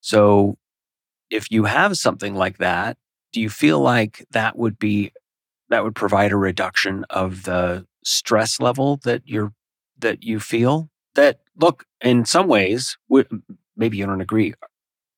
[0.00, 0.56] so
[1.32, 2.96] if you have something like that
[3.32, 5.12] do you feel like that would be
[5.70, 9.52] that would provide a reduction of the stress level that you're
[9.98, 10.90] that you feel?
[11.14, 12.96] That look in some ways
[13.76, 14.54] maybe you don't agree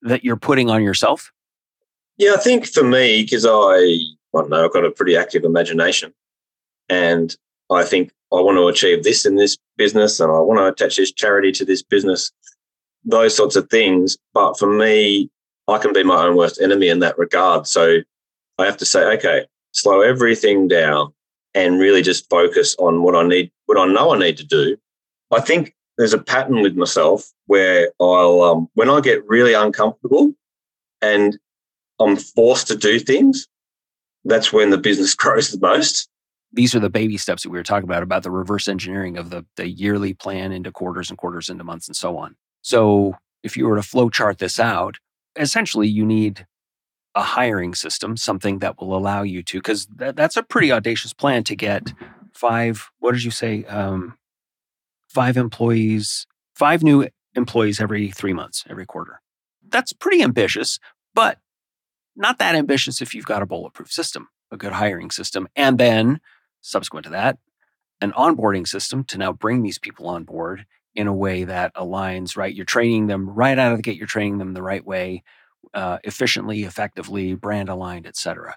[0.03, 1.33] that you're putting on yourself?
[2.17, 3.99] Yeah i think for me because i i
[4.33, 6.15] don't know i've got a pretty active imagination.
[6.89, 7.37] And
[7.71, 10.97] i think i want to achieve this in this business and i want to attach
[10.97, 12.31] this charity to this business
[13.07, 14.17] those sorts of things.
[14.33, 15.31] But for me
[15.69, 17.99] i can be my own worst enemy in that regard so
[18.59, 21.13] i have to say okay slow everything down
[21.55, 24.77] and really just focus on what i need what i know i need to do
[25.33, 30.33] i think there's a pattern with myself where I'll um, when I get really uncomfortable
[31.01, 31.39] and
[32.01, 33.47] I'm forced to do things,
[34.25, 36.09] that's when the business grows the most.
[36.53, 39.31] These are the baby steps that we were talking about about the reverse engineering of
[39.31, 42.37] the the yearly plan into quarters and quarters into months and so on.
[42.63, 44.97] So if you were to flow chart this out,
[45.37, 46.47] essentially you need
[47.15, 51.13] a hiring system, something that will allow you to, because that, that's a pretty audacious
[51.13, 51.93] plan to get
[52.33, 52.91] five.
[52.99, 53.65] What did you say?
[53.65, 54.19] Um,
[55.09, 59.21] five employees, five new employees every three months, every quarter.
[59.67, 60.79] That's pretty ambitious,
[61.15, 61.39] but
[62.17, 66.21] not that ambitious if you've got a bulletproof system, a good hiring system, and then
[66.61, 67.39] subsequent to that,
[68.01, 72.37] an onboarding system to now bring these people on board in a way that aligns,
[72.37, 72.55] right?
[72.55, 75.23] You're training them right out of the gate, you're training them the right way,
[75.75, 78.57] uh, efficiently, effectively, brand aligned, et cetera.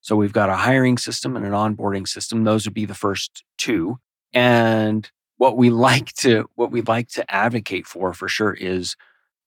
[0.00, 2.44] So we've got a hiring system and an onboarding system.
[2.44, 3.98] Those would be the first two.
[4.32, 8.96] And what we like to what we like to advocate for for sure is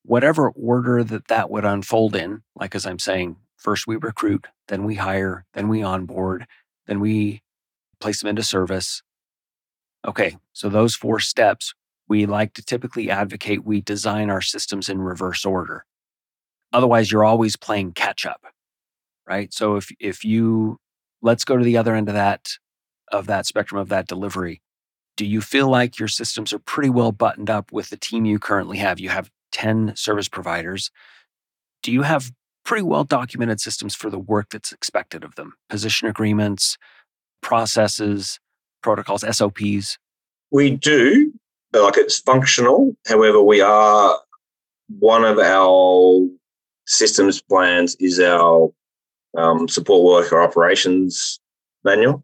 [0.04, 4.86] whatever order that that would unfold in like as i'm saying first we recruit then
[4.86, 6.46] we hire then we onboard
[6.88, 7.42] then we
[8.00, 9.04] place them into service
[10.08, 11.74] okay so those four steps
[12.10, 15.86] we like to typically advocate we design our systems in reverse order
[16.74, 18.42] otherwise you're always playing catch up
[19.28, 20.78] right so if if you
[21.22, 22.50] let's go to the other end of that
[23.12, 24.62] of that spectrum of that delivery
[25.20, 28.40] do you feel like your systems are pretty well buttoned up with the team you
[28.40, 29.02] currently have?
[29.02, 30.92] You have 10 service providers.
[31.84, 32.32] Do you have
[32.64, 35.56] pretty well documented systems for the work that's expected of them?
[35.70, 36.78] Position agreements,
[37.42, 38.40] processes,
[38.82, 39.98] protocols, SOPs?
[40.52, 41.34] We do,
[41.74, 42.96] like it's functional.
[43.08, 44.20] However, we are
[45.00, 46.28] one of our
[46.86, 48.72] systems plans is our
[49.38, 51.40] um, support worker operations
[51.84, 52.24] manual.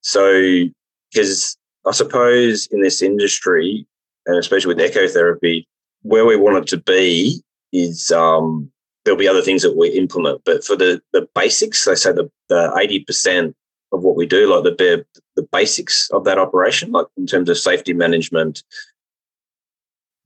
[0.00, 0.64] So,
[1.12, 3.86] because I suppose in this industry,
[4.26, 5.66] and especially with ecotherapy,
[6.02, 7.42] where we want it to be
[7.72, 8.70] is um,
[9.04, 10.42] there'll be other things that we implement.
[10.44, 13.54] But for the the basics, I say the the eighty percent
[13.92, 15.04] of what we do, like the bare,
[15.36, 18.62] the basics of that operation, like in terms of safety management,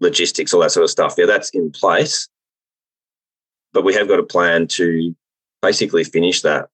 [0.00, 1.14] logistics, all that sort of stuff.
[1.18, 2.28] Yeah, that's in place.
[3.72, 5.14] But we have got a plan to
[5.62, 6.68] basically finish that.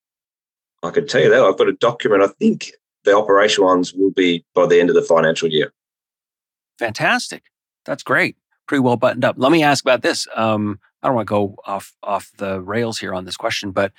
[0.83, 2.23] I could tell you that I've got a document.
[2.23, 2.73] I think
[3.05, 5.73] the operational ones will be by the end of the financial year.
[6.79, 7.45] Fantastic.
[7.85, 8.37] That's great.
[8.67, 9.37] Pretty well buttoned up.
[9.39, 10.27] Let me ask about this.
[10.35, 13.93] Um, I don't want to go off off the rails here on this question, but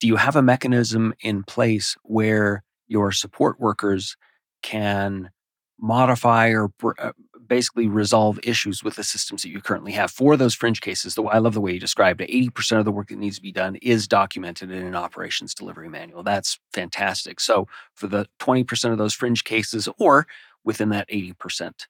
[0.00, 4.16] do you have a mechanism in place where your support workers
[4.62, 5.30] can
[5.78, 7.12] modify or uh,
[7.46, 11.14] basically resolve issues with the systems that you currently have for those fringe cases.
[11.14, 12.30] The I love the way you described it.
[12.30, 15.88] 80% of the work that needs to be done is documented in an operations delivery
[15.88, 16.22] manual.
[16.22, 17.40] That's fantastic.
[17.40, 20.26] So for the 20% of those fringe cases or
[20.64, 21.86] within that 80%,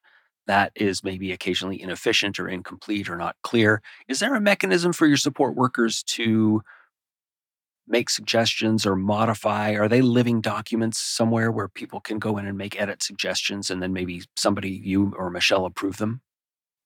[0.47, 3.81] that is maybe occasionally inefficient or incomplete or not clear.
[4.07, 6.63] Is there a mechanism for your support workers to
[7.91, 9.73] make suggestions or modify?
[9.73, 13.81] Are they living documents somewhere where people can go in and make edit suggestions and
[13.81, 16.21] then maybe somebody, you or Michelle, approve them?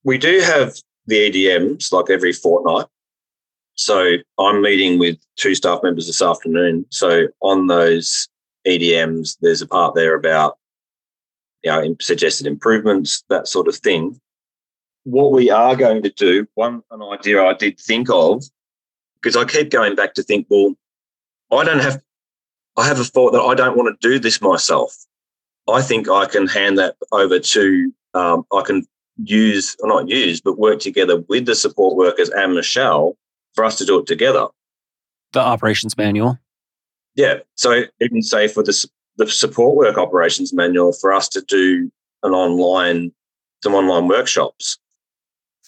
[0.04, 0.74] We do have
[1.06, 2.86] the EDMs like every fortnight.
[3.76, 6.86] So I'm meeting with two staff members this afternoon.
[6.90, 8.28] So on those
[8.66, 10.58] EDMs, there's a part there about
[11.62, 14.20] you know, suggested improvements, that sort of thing.
[15.04, 18.44] What we are going to do, one an idea I did think of,
[19.20, 20.74] because I keep going back to think, well,
[21.52, 22.00] I don't have,
[22.76, 24.94] I have a thought that I don't want to do this myself.
[25.68, 28.86] I think I can hand that over to, um, I can
[29.22, 33.16] use, or not use, but work together with the support workers and Michelle
[33.54, 34.46] for us to do it together.
[35.32, 36.38] The operations manual.
[37.14, 37.38] Yeah.
[37.54, 41.90] So even say for the, the support work operations manual for us to do
[42.22, 43.12] an online,
[43.62, 44.78] some online workshops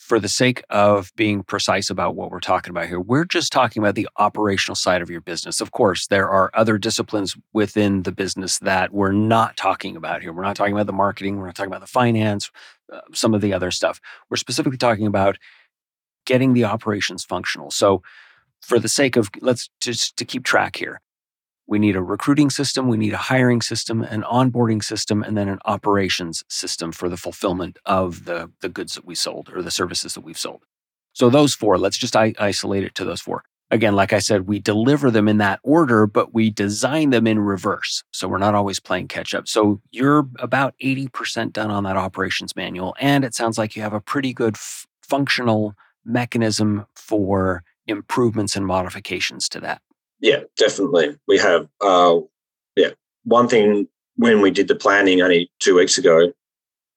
[0.09, 3.83] for the sake of being precise about what we're talking about here, we're just talking
[3.83, 5.61] about the operational side of your business.
[5.61, 10.33] Of course, there are other disciplines within the business that we're not talking about here.
[10.33, 12.51] We're not talking about the marketing, we're not talking about the finance,
[12.91, 14.01] uh, some of the other stuff.
[14.31, 15.37] We're specifically talking about
[16.25, 17.71] getting the operations functional.
[17.71, 18.03] So,
[18.63, 21.03] for the sake of let's just to keep track here,
[21.69, 25.49] we need a recruiting system, we need a hiring system, an onboarding system, and then
[25.49, 29.71] an operations system for the fulfillment of the, the goods that we sold or the
[29.71, 30.65] services that we've sold.
[31.13, 33.45] So, those four, let's just isolate it to those four.
[33.71, 37.39] Again, like I said, we deliver them in that order, but we design them in
[37.39, 38.03] reverse.
[38.13, 39.47] So, we're not always playing catch up.
[39.47, 42.97] So, you're about 80% done on that operations manual.
[42.99, 48.65] And it sounds like you have a pretty good f- functional mechanism for improvements and
[48.65, 49.83] modifications to that.
[50.21, 51.17] Yeah, definitely.
[51.27, 52.19] We have, uh,
[52.77, 52.91] yeah,
[53.25, 56.33] one thing when we did the planning only two weeks ago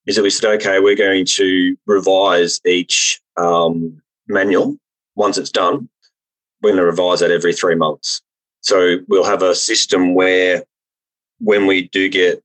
[0.08, 4.78] is that we said, okay, we're going to revise each um, manual
[5.16, 5.88] once it's done.
[6.62, 8.22] We're going to revise that every three months.
[8.62, 10.64] So we'll have a system where
[11.40, 12.44] when we do get,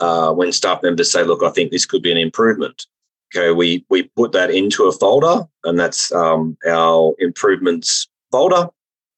[0.00, 2.86] uh, when staff members say, look, I think this could be an improvement,
[3.34, 8.68] okay, we, we put that into a folder and that's um, our improvements folder.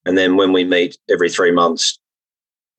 [0.09, 1.99] And then when we meet every three months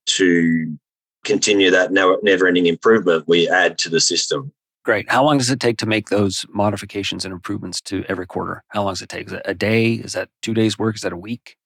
[0.06, 0.76] to
[1.24, 4.52] continue that never ending improvement, we add to the system.
[4.84, 5.08] Great.
[5.08, 8.64] How long does it take to make those modifications and improvements to every quarter?
[8.70, 9.28] How long does it take?
[9.28, 9.92] Is it a day?
[9.92, 10.96] Is that two days' work?
[10.96, 11.56] Is that a week?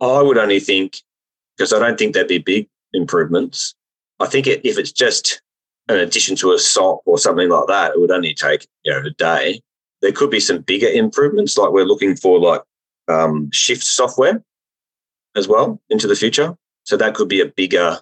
[0.00, 1.02] I would only think,
[1.58, 3.74] because I don't think that'd be big improvements.
[4.18, 5.42] I think it, if it's just
[5.90, 9.02] an addition to a SOP or something like that, it would only take you know
[9.04, 9.60] a day.
[10.00, 12.62] There could be some bigger improvements, like we're looking for like
[13.08, 14.42] um, shift software
[15.36, 16.56] as well into the future.
[16.84, 17.98] So that could be a bigger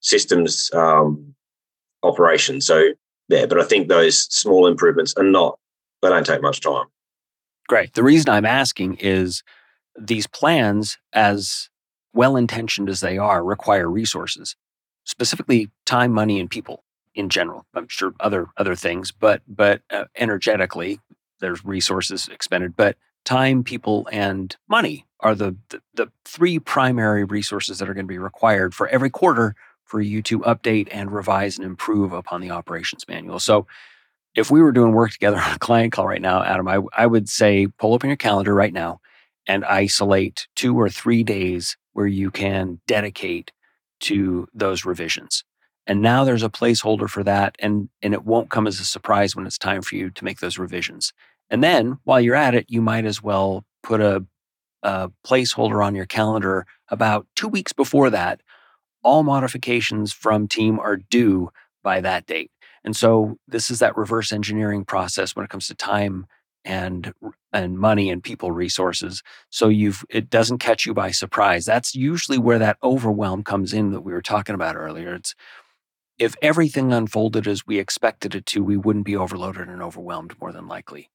[0.00, 1.34] systems um,
[2.02, 2.60] operation.
[2.60, 2.90] So
[3.28, 5.58] yeah, but I think those small improvements are not,
[6.02, 6.86] they don't take much time.
[7.68, 7.94] Great.
[7.94, 9.42] The reason I'm asking is
[9.98, 11.70] these plans, as
[12.12, 14.56] well intentioned as they are, require resources,
[15.04, 16.84] specifically time, money, and people
[17.14, 17.64] in general.
[17.74, 21.00] I'm sure other other things, but but uh, energetically,
[21.40, 22.76] there's resources expended.
[22.76, 28.06] But time, people, and money are the, the, the three primary resources that are going
[28.06, 29.54] to be required for every quarter
[29.84, 33.38] for you to update and revise and improve upon the operations manual.
[33.38, 33.66] So,
[34.34, 37.06] if we were doing work together on a client call right now, Adam, I, I
[37.06, 39.00] would say pull open your calendar right now
[39.46, 43.52] and isolate two or three days where you can dedicate
[44.00, 45.44] to those revisions.
[45.86, 49.36] And now there's a placeholder for that, and, and it won't come as a surprise
[49.36, 51.12] when it's time for you to make those revisions.
[51.50, 54.24] And then while you're at it, you might as well put a,
[54.82, 58.40] a placeholder on your calendar about two weeks before that.
[59.02, 61.50] All modifications from team are due
[61.82, 62.50] by that date.
[62.84, 66.26] And so this is that reverse engineering process when it comes to time
[66.64, 67.12] and
[67.52, 72.38] and money and people resources so you've it doesn't catch you by surprise that's usually
[72.38, 75.34] where that overwhelm comes in that we were talking about earlier it's
[76.18, 80.52] if everything unfolded as we expected it to we wouldn't be overloaded and overwhelmed more
[80.52, 81.10] than likely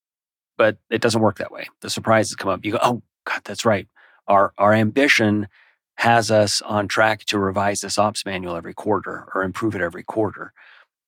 [0.59, 3.65] but it doesn't work that way the surprises come up you go oh god that's
[3.65, 3.87] right
[4.27, 5.47] our our ambition
[5.95, 10.03] has us on track to revise this ops manual every quarter or improve it every
[10.03, 10.53] quarter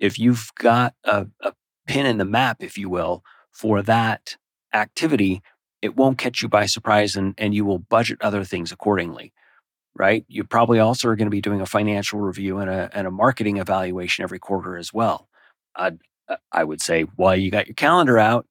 [0.02, 1.54] if you've got a, a
[1.88, 4.36] pin in the map, if you will, for that
[4.74, 5.42] activity,
[5.82, 9.32] it won't catch you by surprise and, and you will budget other things accordingly,
[9.96, 10.26] right?
[10.28, 13.12] You probably also are going to be doing a financial review and a, and a
[13.12, 15.30] marketing evaluation every quarter as well.
[15.76, 16.00] I'd,
[16.52, 18.46] I would say, while you got your calendar out,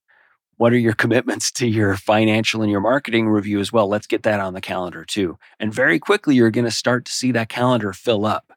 [0.61, 3.89] what are your commitments to your financial and your marketing review as well?
[3.89, 5.39] Let's get that on the calendar too.
[5.59, 8.53] And very quickly, you're going to start to see that calendar fill up.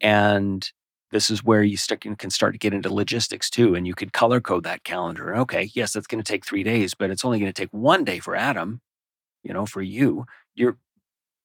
[0.00, 0.70] And
[1.10, 1.76] this is where you
[2.16, 3.74] can start to get into logistics too.
[3.74, 5.34] And you could color code that calendar.
[5.38, 8.04] Okay, yes, that's going to take three days, but it's only going to take one
[8.04, 8.80] day for Adam.
[9.42, 10.78] You know, for you, you're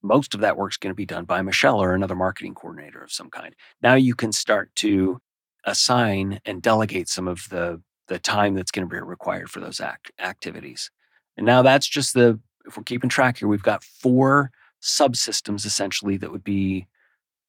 [0.03, 3.11] most of that work's going to be done by Michelle or another marketing coordinator of
[3.11, 3.55] some kind.
[3.81, 5.21] Now you can start to
[5.65, 7.81] assign and delegate some of the
[8.11, 10.91] the time that's going to be required for those act, activities.
[11.37, 14.51] And now that's just the if we're keeping track here, we've got four
[14.83, 16.87] subsystems essentially that would be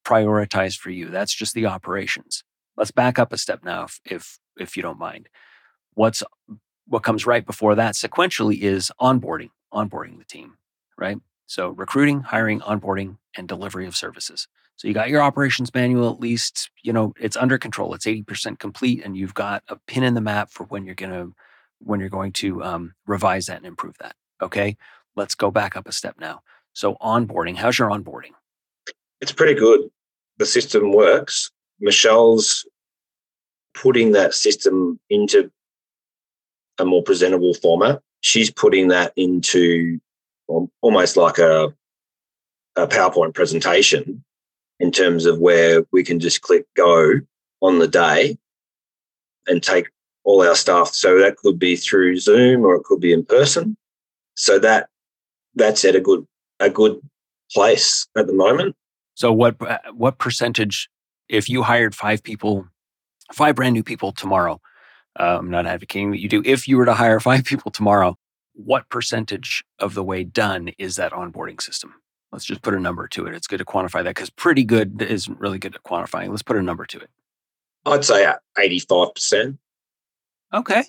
[0.05, 1.09] prioritized for you.
[1.09, 2.45] That's just the operations.
[2.77, 5.27] Let's back up a step now, if if, if you don't mind.
[5.95, 6.23] What's
[6.87, 10.57] what comes right before that sequentially is onboarding, onboarding the team,
[10.97, 11.17] right?
[11.45, 14.47] So recruiting, hiring, onboarding, and delivery of services.
[14.75, 17.93] So you got your operations manual at least, you know, it's under control.
[17.93, 21.11] It's 80% complete and you've got a pin in the map for when you're going
[21.11, 21.33] to
[21.79, 24.15] when you're going to um, revise that and improve that.
[24.41, 24.77] Okay?
[25.15, 26.41] Let's go back up a step now.
[26.73, 28.31] So onboarding, how's your onboarding?
[29.21, 29.89] It's pretty good.
[30.37, 31.51] The system works.
[31.79, 32.65] Michelle's
[33.73, 35.51] putting that system into
[36.79, 38.01] a more presentable format.
[38.21, 39.99] She's putting that into
[40.81, 41.73] almost like a,
[42.75, 44.23] a PowerPoint presentation
[44.79, 47.19] in terms of where we can just click go
[47.61, 48.37] on the day
[49.47, 49.89] and take
[50.23, 50.93] all our staff.
[50.93, 53.77] So that could be through Zoom or it could be in person.
[54.35, 54.89] So that
[55.55, 56.25] that's at a good
[56.59, 56.99] a good
[57.51, 58.75] place at the moment.
[59.15, 60.89] So what uh, what percentage
[61.29, 62.67] if you hired five people,
[63.31, 64.59] five brand new people tomorrow?
[65.19, 66.41] Uh, I'm not advocating that you do.
[66.43, 68.17] If you were to hire five people tomorrow,
[68.53, 71.93] what percentage of the way done is that onboarding system?
[72.33, 73.35] Let's just put a number to it.
[73.35, 76.29] It's good to quantify that because pretty good isn't really good at quantifying.
[76.29, 77.09] Let's put a number to it.
[77.85, 78.25] I'd say
[78.57, 79.57] 85%.
[80.53, 80.83] Okay.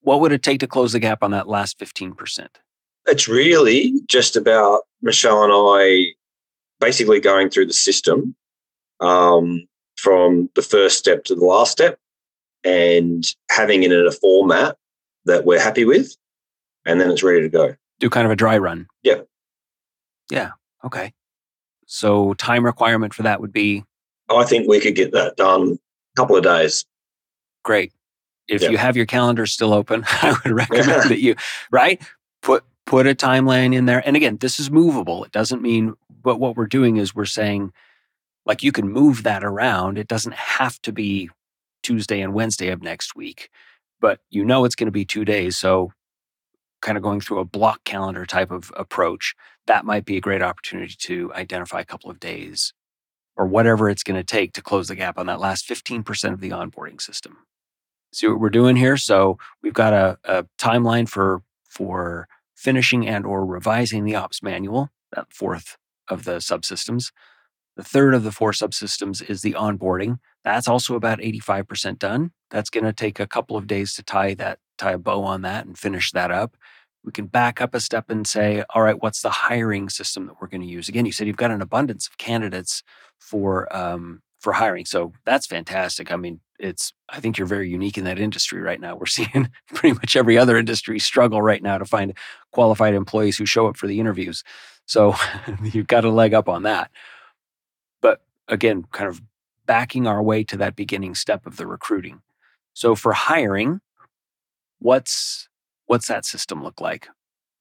[0.00, 2.48] What would it take to close the gap on that last 15%?
[3.06, 6.14] It's really just about Michelle and I
[6.80, 8.34] basically going through the system
[9.00, 11.98] um, from the first step to the last step
[12.64, 14.76] and having it in a format
[15.26, 16.16] that we're happy with,
[16.84, 17.74] and then it's ready to go.
[18.00, 18.86] Do kind of a dry run.
[19.02, 19.20] Yeah.
[20.30, 20.50] Yeah.
[20.84, 21.12] Okay.
[21.86, 23.84] So time requirement for that would be.
[24.28, 26.84] Oh, I think we could get that done a couple of days.
[27.62, 27.92] Great.
[28.48, 31.34] If you have your calendar still open, I would recommend that you
[31.70, 32.00] right
[32.42, 34.02] put put a timeline in there.
[34.06, 35.24] And again, this is movable.
[35.24, 37.72] It doesn't mean, but what we're doing is we're saying,
[38.46, 39.98] like, you can move that around.
[39.98, 41.30] It doesn't have to be
[41.82, 43.50] Tuesday and Wednesday of next week,
[44.00, 45.58] but you know it's going to be two days.
[45.58, 45.92] So,
[46.86, 49.34] kind of going through a block calendar type of approach,
[49.66, 52.72] that might be a great opportunity to identify a couple of days
[53.36, 56.40] or whatever it's going to take to close the gap on that last 15% of
[56.40, 57.38] the onboarding system.
[58.12, 58.96] See what we're doing here?
[58.96, 64.90] So, we've got a, a timeline for for finishing and or revising the ops manual,
[65.12, 65.76] that fourth
[66.08, 67.10] of the subsystems.
[67.76, 70.18] The third of the four subsystems is the onboarding.
[70.44, 72.30] That's also about 85% done.
[72.50, 75.42] That's going to take a couple of days to tie that tie a bow on
[75.42, 76.56] that and finish that up.
[77.06, 80.34] We can back up a step and say, all right, what's the hiring system that
[80.40, 80.88] we're going to use?
[80.88, 82.82] Again, you said you've got an abundance of candidates
[83.18, 86.12] for um, for hiring, so that's fantastic.
[86.12, 88.96] I mean, it's I think you're very unique in that industry right now.
[88.96, 92.12] We're seeing pretty much every other industry struggle right now to find
[92.52, 94.42] qualified employees who show up for the interviews.
[94.86, 95.14] So
[95.62, 96.90] you've got a leg up on that.
[98.00, 99.22] But again, kind of
[99.66, 102.22] backing our way to that beginning step of the recruiting.
[102.72, 103.80] So for hiring,
[104.78, 105.48] what's
[105.86, 107.08] what's that system look like?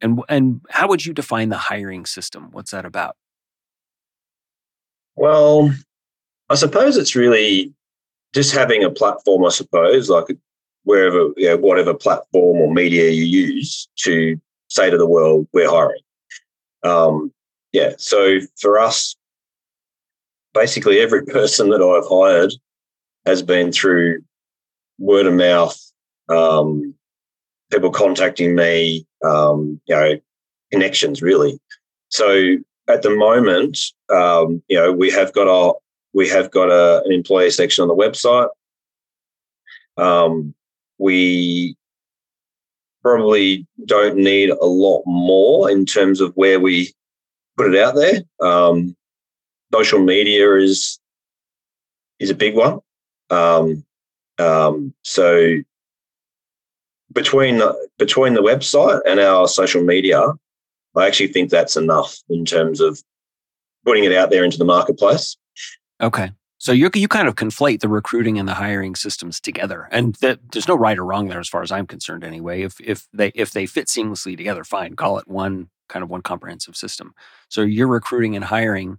[0.02, 2.50] And and how would you define the hiring system?
[2.52, 3.16] What's that about?
[5.16, 5.74] Well,
[6.50, 7.74] I suppose it's really
[8.34, 10.26] just having a platform, I suppose, like
[10.84, 15.70] wherever, you know, whatever platform or media you use to say to the world, we're
[15.70, 16.02] hiring.
[16.84, 17.34] Um,
[17.72, 17.94] yeah.
[17.98, 19.16] So for us,
[20.54, 22.54] basically every person that I've hired
[23.26, 24.22] has been through
[25.00, 25.78] word of mouth,
[26.30, 26.94] um,
[27.72, 30.20] people contacting me, um, you know,
[30.72, 31.60] connections really.
[32.10, 32.58] So
[32.88, 33.78] at the moment,
[34.14, 35.76] um, you know, we have got our
[36.14, 38.48] we have got a, an employee section on the website.
[39.98, 40.54] Um,
[40.98, 41.76] we
[43.02, 46.94] probably don't need a lot more in terms of where we
[47.58, 48.22] put it out there.
[48.40, 48.96] Um,
[49.74, 51.00] social media is
[52.20, 52.80] is a big one.
[53.30, 53.84] Um,
[54.40, 55.58] um, so
[57.16, 57.62] between
[57.98, 60.22] between the website and our social media,
[60.96, 63.02] I actually think that's enough in terms of
[63.86, 65.36] putting it out there into the marketplace.
[66.02, 66.32] Okay.
[66.58, 70.68] So you you kind of conflate the recruiting and the hiring systems together, and there's
[70.68, 72.24] no right or wrong there, as far as I'm concerned.
[72.24, 74.96] Anyway, if if they if they fit seamlessly together, fine.
[74.96, 77.14] Call it one kind of one comprehensive system.
[77.50, 78.98] So you're recruiting and hiring,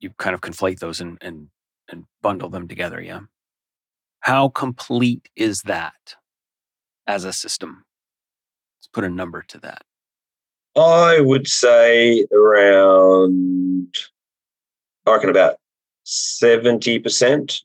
[0.00, 1.48] you kind of conflate those and and
[1.90, 3.00] and bundle them together.
[3.00, 3.20] Yeah.
[4.20, 6.16] How complete is that
[7.06, 7.84] as a system?
[8.78, 9.82] Let's put a number to that.
[10.76, 13.94] I would say around,
[15.06, 15.56] I reckon about
[16.06, 17.62] 70%.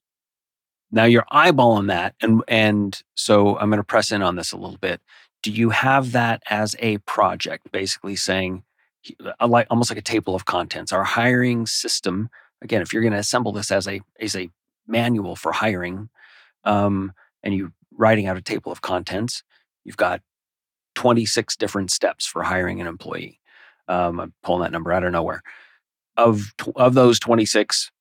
[0.92, 2.16] Now you're eyeballing that.
[2.22, 5.02] And, and so I'm going to press in on this a little bit.
[5.44, 8.64] Do you have that as a project, basically saying,
[9.46, 12.30] like almost like a table of contents, our hiring system?
[12.62, 14.50] Again, if you're going to assemble this as a as a
[14.88, 16.10] manual for hiring,
[16.64, 17.14] um,
[17.44, 19.44] and you writing out a table of contents,
[19.84, 20.22] you've got
[20.96, 23.40] 26 different steps for hiring an employee.
[23.88, 25.44] Um, I'm pulling that number out of nowhere.
[26.18, 27.92] Of of those 26,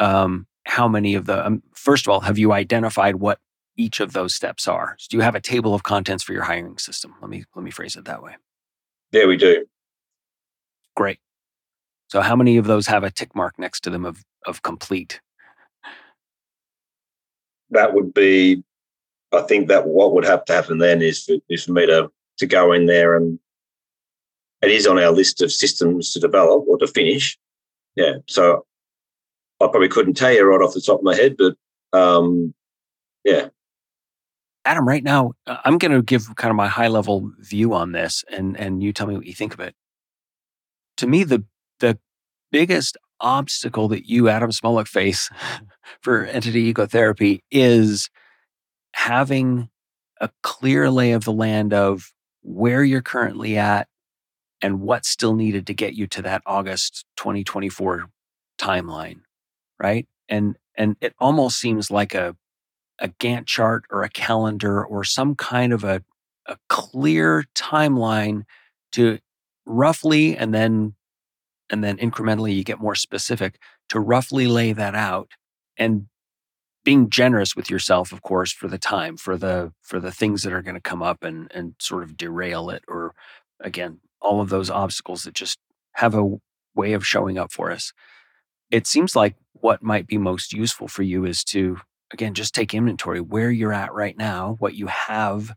[0.00, 3.38] um, how many of the um, first of all have you identified what
[3.76, 4.96] each of those steps are?
[4.98, 7.14] So do you have a table of contents for your hiring system?
[7.20, 8.36] Let me let me phrase it that way.
[9.12, 9.64] Yeah, we do.
[10.96, 11.18] Great.
[12.08, 15.20] So how many of those have a tick mark next to them of of complete?
[17.70, 18.64] That would be
[19.32, 22.10] I think that what would have to happen then is for, is for me to
[22.38, 23.38] to go in there and
[24.62, 27.38] it is on our list of systems to develop or to finish.
[27.96, 28.66] Yeah, so
[29.60, 31.54] I probably couldn't tell you right off the top of my head, but
[31.98, 32.54] um,
[33.24, 33.48] yeah.
[34.64, 37.92] Adam, right now, uh, I'm going to give kind of my high level view on
[37.92, 39.74] this, and and you tell me what you think of it.
[40.98, 41.44] To me, the
[41.80, 41.98] the
[42.52, 45.30] biggest obstacle that you, Adam Smolak, face
[46.02, 48.10] for entity ecotherapy is
[48.92, 49.68] having
[50.20, 52.12] a clear lay of the land of
[52.42, 53.88] where you're currently at
[54.62, 58.06] and what's still needed to get you to that August 2024
[58.58, 59.20] timeline,
[59.82, 60.06] right?
[60.28, 62.36] And and it almost seems like a
[62.98, 66.02] a Gantt chart or a calendar or some kind of a
[66.46, 68.42] a clear timeline
[68.92, 69.18] to
[69.66, 70.94] roughly and then
[71.70, 75.30] and then incrementally you get more specific to roughly lay that out
[75.76, 76.06] and
[76.84, 80.52] being generous with yourself of course for the time for the for the things that
[80.52, 83.14] are going to come up and and sort of derail it or
[83.60, 85.58] again all of those obstacles that just
[85.94, 86.36] have a
[86.74, 87.92] way of showing up for us.
[88.70, 91.78] It seems like what might be most useful for you is to
[92.12, 95.52] again just take inventory where you're at right now what you have.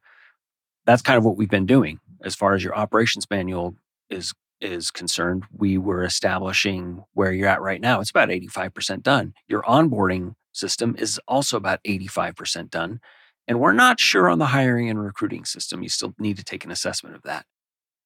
[0.85, 1.99] That's kind of what we've been doing.
[2.23, 3.75] As far as your operations manual
[4.09, 7.99] is is concerned we were establishing where you're at right now.
[7.99, 9.33] It's about 85% done.
[9.47, 12.99] Your onboarding system is also about 85% done.
[13.47, 15.83] And we're not sure on the hiring and recruiting system.
[15.83, 17.45] You still need to take an assessment of that.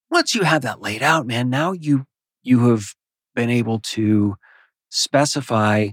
[0.10, 2.06] Once you have that laid out, man, now you
[2.42, 2.94] you have
[3.36, 4.36] been able to
[4.90, 5.90] specify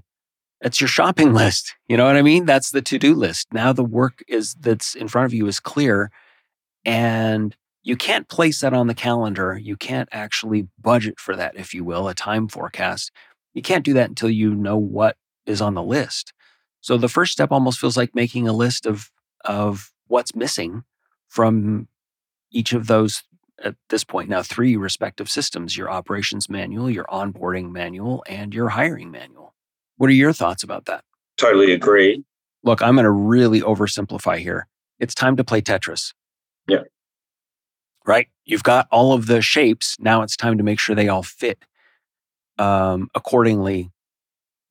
[0.60, 1.74] it's your shopping list.
[1.88, 2.46] You know what I mean?
[2.46, 3.52] That's the to-do list.
[3.52, 6.10] Now the work is that's in front of you is clear
[6.84, 9.58] and you can't place that on the calendar.
[9.58, 13.12] You can't actually budget for that, if you will, a time forecast.
[13.52, 16.32] You can't do that until you know what is on the list.
[16.84, 19.10] So the first step almost feels like making a list of
[19.42, 20.84] of what's missing
[21.28, 21.88] from
[22.50, 23.22] each of those
[23.64, 28.68] at this point now three respective systems your operations manual, your onboarding manual, and your
[28.68, 29.54] hiring manual.
[29.96, 31.04] What are your thoughts about that?
[31.38, 32.22] Totally agree.
[32.62, 34.66] Look, I'm going to really oversimplify here.
[35.00, 36.12] It's time to play Tetris.
[36.68, 36.82] Yeah.
[38.04, 38.28] Right?
[38.44, 39.96] You've got all of the shapes.
[39.98, 41.64] Now it's time to make sure they all fit
[42.58, 43.90] um, accordingly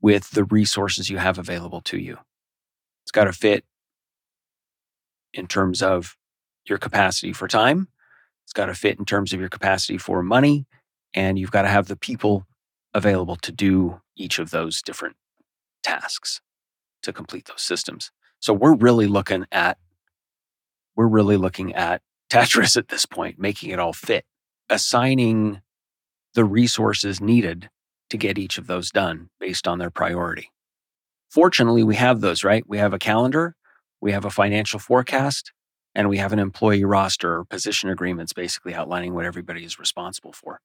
[0.03, 2.17] with the resources you have available to you.
[3.03, 3.63] It's got to fit
[5.33, 6.17] in terms of
[6.67, 7.87] your capacity for time.
[8.43, 10.67] It's got to fit in terms of your capacity for money.
[11.13, 12.45] And you've got to have the people
[12.93, 15.15] available to do each of those different
[15.83, 16.41] tasks
[17.01, 18.11] to complete those systems.
[18.39, 19.77] So we're really looking at
[20.95, 24.25] we're really looking at Tetris at this point, making it all fit,
[24.69, 25.61] assigning
[26.33, 27.69] the resources needed
[28.13, 30.51] to get each of those done based on their priority.
[31.31, 32.63] Fortunately, we have those, right?
[32.67, 33.55] We have a calendar,
[33.99, 35.51] we have a financial forecast,
[35.95, 40.31] and we have an employee roster or position agreements basically outlining what everybody is responsible
[40.31, 40.61] for.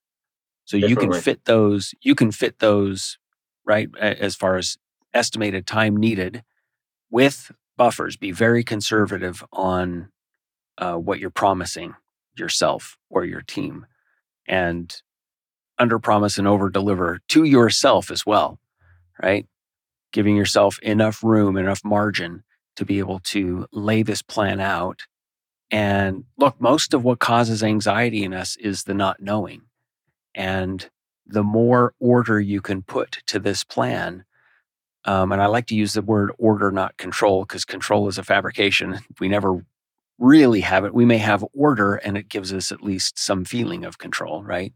[0.65, 0.89] So Definitely.
[0.89, 3.17] you can fit those, you can fit those,
[3.65, 4.77] right, as far as
[5.11, 6.43] estimated time needed
[7.09, 8.15] with buffers.
[8.15, 10.09] Be very conservative on
[10.77, 11.95] uh, what you're promising
[12.37, 13.87] yourself or your team
[14.47, 15.01] and
[15.79, 18.59] under promise and over deliver to yourself as well,
[19.23, 19.47] right?
[20.13, 22.43] Giving yourself enough room, enough margin
[22.75, 25.01] to be able to lay this plan out.
[25.71, 29.63] And look, most of what causes anxiety in us is the not knowing.
[30.35, 30.89] And
[31.27, 34.25] the more order you can put to this plan,
[35.05, 38.23] um, and I like to use the word order, not control, because control is a
[38.23, 38.99] fabrication.
[39.19, 39.65] We never
[40.19, 40.93] really have it.
[40.93, 44.73] We may have order and it gives us at least some feeling of control, right?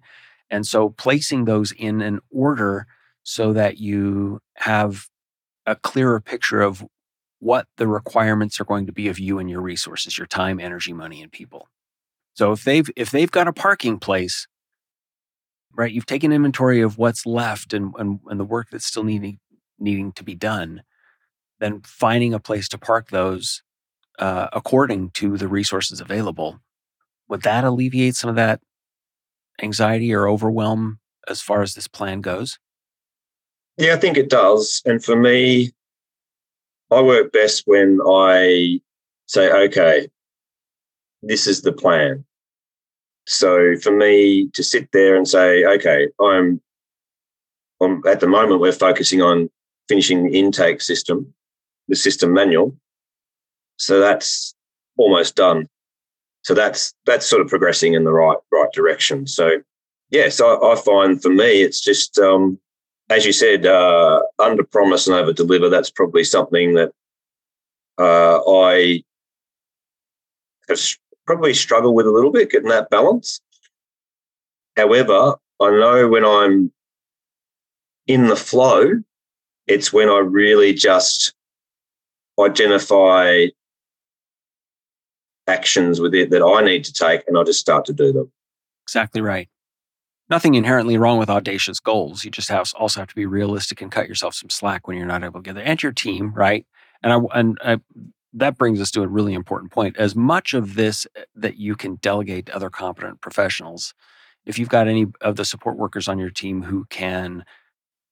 [0.50, 2.88] And so placing those in an order
[3.24, 5.08] so that you have
[5.66, 6.86] a clearer picture of
[7.40, 10.94] what the requirements are going to be of you and your resources, your time, energy,
[10.94, 11.68] money, and people.
[12.36, 14.48] So if they've if they've got a parking place,
[15.74, 19.40] right, you've taken inventory of what's left and and, and the work that's still needing
[19.80, 20.84] needing to be done,
[21.60, 23.62] then finding a place to park those
[24.20, 26.60] uh, according to the resources available,
[27.28, 28.62] would that alleviate some of that
[29.62, 32.60] anxiety or overwhelm as far as this plan goes?
[33.78, 34.82] Yeah, I think it does.
[34.86, 35.72] And for me,
[36.92, 38.82] I work best when I
[39.28, 40.08] say, okay,
[41.24, 42.24] this is the plan.
[43.26, 46.62] So for me to sit there and say, okay, I'm,
[47.82, 49.50] I'm at the moment we're focusing on
[49.88, 51.34] finishing the intake system,
[51.88, 52.76] the system manual.
[53.78, 54.54] So that's
[54.98, 55.68] almost done.
[56.44, 59.28] So that's that's sort of progressing in the right right direction.
[59.28, 59.62] So
[60.10, 62.60] yes, I, I find for me it's just um,
[63.10, 65.70] as you said, uh, under promise and over deliver.
[65.70, 66.92] That's probably something that
[67.98, 69.04] uh, I
[70.70, 70.80] have
[71.26, 73.40] probably struggled with a little bit getting that balance.
[74.76, 76.72] However, I know when I'm
[78.08, 79.02] in the flow,
[79.68, 81.34] it's when I really just
[82.40, 83.48] identify
[85.48, 88.32] actions with it that I need to take and I just start to do them.
[88.86, 89.50] Exactly right.
[90.30, 92.24] Nothing inherently wrong with audacious goals.
[92.24, 95.06] You just have also have to be realistic and cut yourself some slack when you're
[95.06, 96.66] not able to get there, and your team, right?
[97.02, 97.80] And I and I,
[98.34, 99.98] that brings us to a really important point.
[99.98, 103.94] As much of this eh, that you can delegate to other competent professionals,
[104.46, 107.44] if you've got any of the support workers on your team who can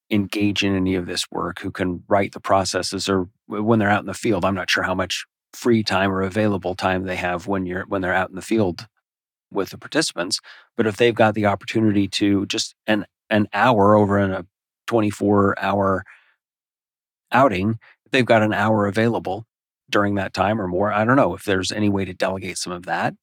[0.09, 4.01] engage in any of this work, who can write the processes, or when they're out
[4.01, 7.47] in the field, I'm not sure how much free time or available time they have
[7.47, 8.87] when you're when they're out in the field
[9.51, 10.39] with the participants
[10.77, 14.45] but if they've got the opportunity to just an an hour over in a
[14.87, 16.03] 24 hour
[17.31, 17.77] outing
[18.11, 19.45] they've got an hour available
[19.89, 22.73] during that time or more i don't know if there's any way to delegate some
[22.73, 23.13] of that.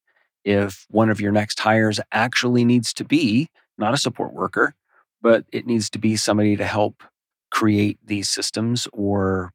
[0.45, 4.75] If one of your next hires actually needs to be not a support worker
[5.21, 7.03] but it needs to be somebody to help
[7.51, 9.51] create these systems or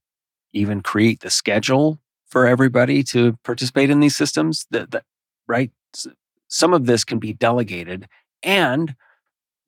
[0.52, 1.98] even create the schedule
[2.34, 5.04] for everybody to participate in these systems that, that
[5.46, 5.70] right?
[6.48, 8.08] Some of this can be delegated
[8.42, 8.96] and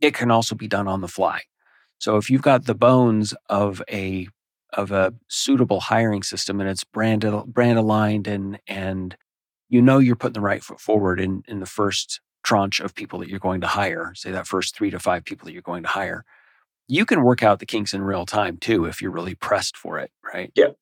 [0.00, 1.42] it can also be done on the fly.
[1.98, 4.26] So if you've got the bones of a
[4.72, 9.16] of a suitable hiring system and it's brand brand aligned and and
[9.68, 13.20] you know you're putting the right foot forward in in the first tranche of people
[13.20, 15.84] that you're going to hire say that first 3 to 5 people that you're going
[15.84, 16.24] to hire
[16.88, 20.00] you can work out the kinks in real time too if you're really pressed for
[20.00, 20.50] it right?
[20.56, 20.72] Yeah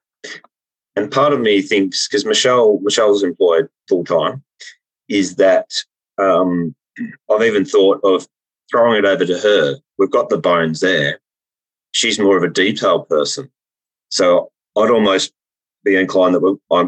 [0.96, 4.42] and part of me thinks because Michelle Michelle's employed full time,
[5.08, 5.70] is that
[6.18, 6.74] um,
[7.30, 8.26] I've even thought of
[8.70, 9.76] throwing it over to her.
[9.98, 11.20] We've got the bones there.
[11.92, 13.50] She's more of a detailed person,
[14.08, 15.32] so I'd almost
[15.84, 16.86] be inclined that I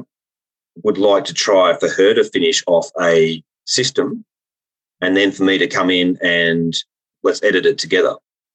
[0.83, 4.25] would like to try for her to finish off a system,
[5.01, 6.75] and then for me to come in and
[7.23, 8.15] let's edit it together.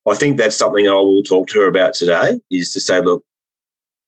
[0.10, 2.40] I think that's something I will talk to her about today.
[2.50, 3.24] Is to say, look,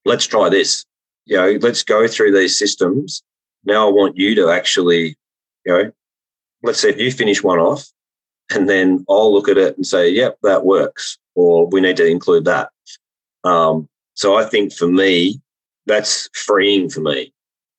[0.06, 0.86] let's try this
[1.26, 3.24] you know, let's go through these systems.
[3.66, 5.16] Now I want you to actually,
[5.66, 5.92] you know,
[6.64, 7.88] let's say if you finish one off
[8.54, 12.06] and then I'll look at it and say, yep, that works, or we need to
[12.06, 12.70] include that.
[13.44, 15.42] Um, so I think for me,
[15.86, 17.34] that's freeing for me.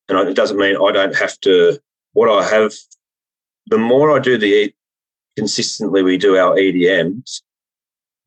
[0.09, 1.79] And it doesn't mean I don't have to,
[2.13, 2.75] what I have,
[3.67, 4.73] the more I do the
[5.37, 7.43] consistently we do our EDMs,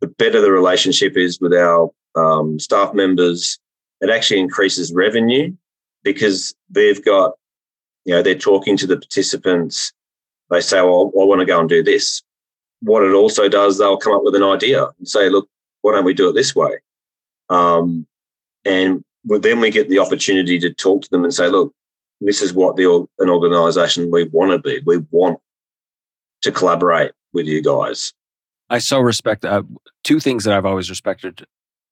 [0.02, 3.60] the better the relationship is with our um, staff members.
[4.02, 5.56] It actually increases revenue
[6.04, 7.34] because they've got,
[8.06, 9.92] you know, they're talking to the participants.
[10.50, 12.22] They say, well, I want to go and do this.
[12.82, 15.50] What it also does, they'll come up with an idea and say, look,
[15.82, 16.78] why don't we do it this way?
[17.50, 18.06] Um,
[18.66, 21.74] and then we get the opportunity to talk to them and say, look,
[22.22, 24.82] this is what the an organisation we want to be.
[24.86, 25.40] We want
[26.42, 28.14] to collaborate with you guys.
[28.70, 29.64] I so respect uh,
[30.04, 31.46] two things that I've always respected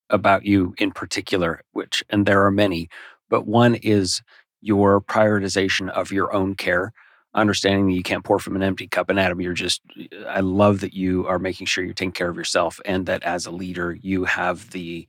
[0.10, 2.89] about you in particular, which, and there are many,
[3.30, 4.22] but one is
[4.62, 6.93] your prioritization of your own care,
[7.34, 9.10] understanding that you can't pour from an empty cup.
[9.10, 9.82] And Adam, you're just,
[10.28, 13.45] I love that you are making sure you're taking care of yourself and that as
[13.45, 15.08] a leader, you have the,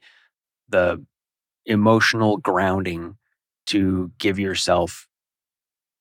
[0.69, 1.05] the
[1.67, 3.17] emotional grounding
[3.67, 5.09] to give yourself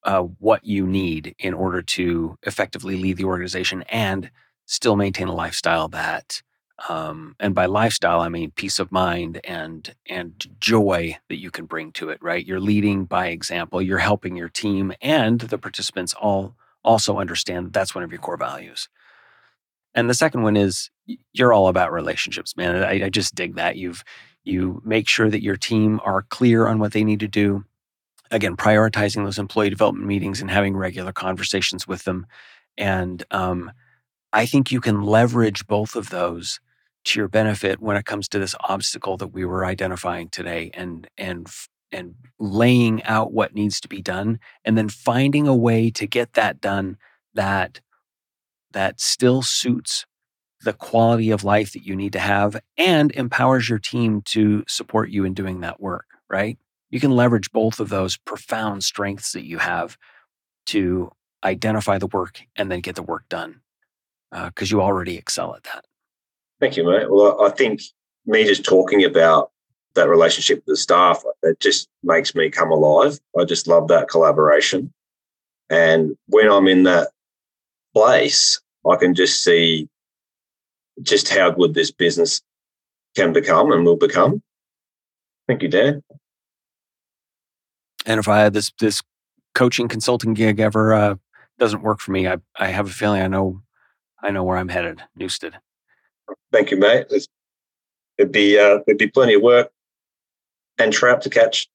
[0.03, 4.29] uh, what you need in order to effectively lead the organization and
[4.67, 6.41] still maintain a lifestyle that
[6.89, 11.65] um, and by lifestyle i mean peace of mind and and joy that you can
[11.65, 12.45] bring to it right?
[12.45, 17.73] You're leading by example you're helping your team and the participants all also understand that
[17.73, 18.89] that's one of your core values.
[19.95, 20.89] And the second one is
[21.33, 23.77] you're all about relationships man I, I just dig that.
[23.77, 24.03] You've
[24.43, 27.63] you make sure that your team are clear on what they need to do.
[28.31, 32.27] Again prioritizing those employee development meetings and having regular conversations with them.
[32.77, 33.71] And um,
[34.33, 36.59] i think you can leverage both of those
[37.05, 41.07] to your benefit when it comes to this obstacle that we were identifying today and
[41.17, 41.47] and
[41.91, 46.33] and laying out what needs to be done and then finding a way to get
[46.33, 46.97] that done
[47.33, 47.79] that
[48.71, 50.05] that still suits
[50.61, 55.09] the quality of life that you need to have and empowers your team to support
[55.09, 56.57] you in doing that work right
[56.89, 59.97] you can leverage both of those profound strengths that you have
[60.65, 61.11] to
[61.43, 63.61] identify the work and then get the work done
[64.31, 65.85] because uh, you already excel at that.
[66.65, 67.11] Thank you, mate.
[67.11, 67.83] Well, I think
[68.25, 69.51] me just talking about
[69.93, 73.19] that relationship with the staff, it just makes me come alive.
[73.39, 74.91] I just love that collaboration.
[75.69, 77.09] And when I'm in that
[77.93, 79.87] place, I can just see
[81.03, 82.41] just how good this business
[83.15, 84.41] can become and will become.
[85.47, 86.01] Thank you, Dan.
[88.07, 89.03] And if I had this this
[89.53, 91.15] coaching consulting gig ever uh,
[91.59, 93.61] doesn't work for me, I I have a feeling I know
[94.23, 95.59] I know where I'm headed, Newstead.
[96.51, 97.07] Thank you, mate.
[97.09, 97.27] There's,
[98.17, 99.71] it'd be uh, there'd be plenty of work
[100.77, 101.67] and trout to catch.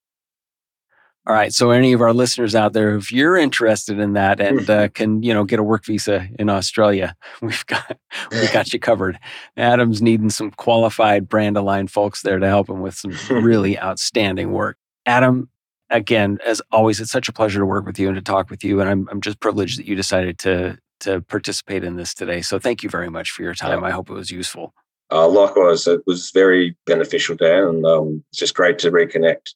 [1.26, 1.53] All right.
[1.53, 5.22] So, any of our listeners out there, if you're interested in that and uh, can
[5.22, 7.98] you know get a work visa in Australia, we've got
[8.30, 9.18] we got you covered.
[9.57, 14.53] Adam's needing some qualified brand aligned folks there to help him with some really outstanding
[14.53, 14.78] work.
[15.05, 15.51] Adam,
[15.90, 18.64] again, as always, it's such a pleasure to work with you and to talk with
[18.64, 18.80] you.
[18.80, 22.42] And I'm, I'm just privileged that you decided to to participate in this today.
[22.42, 23.84] So thank you very much for your time.
[23.84, 24.74] I hope it was useful.
[25.12, 29.55] Uh, likewise, it was very beneficial, Dan, and um, it's just great to reconnect.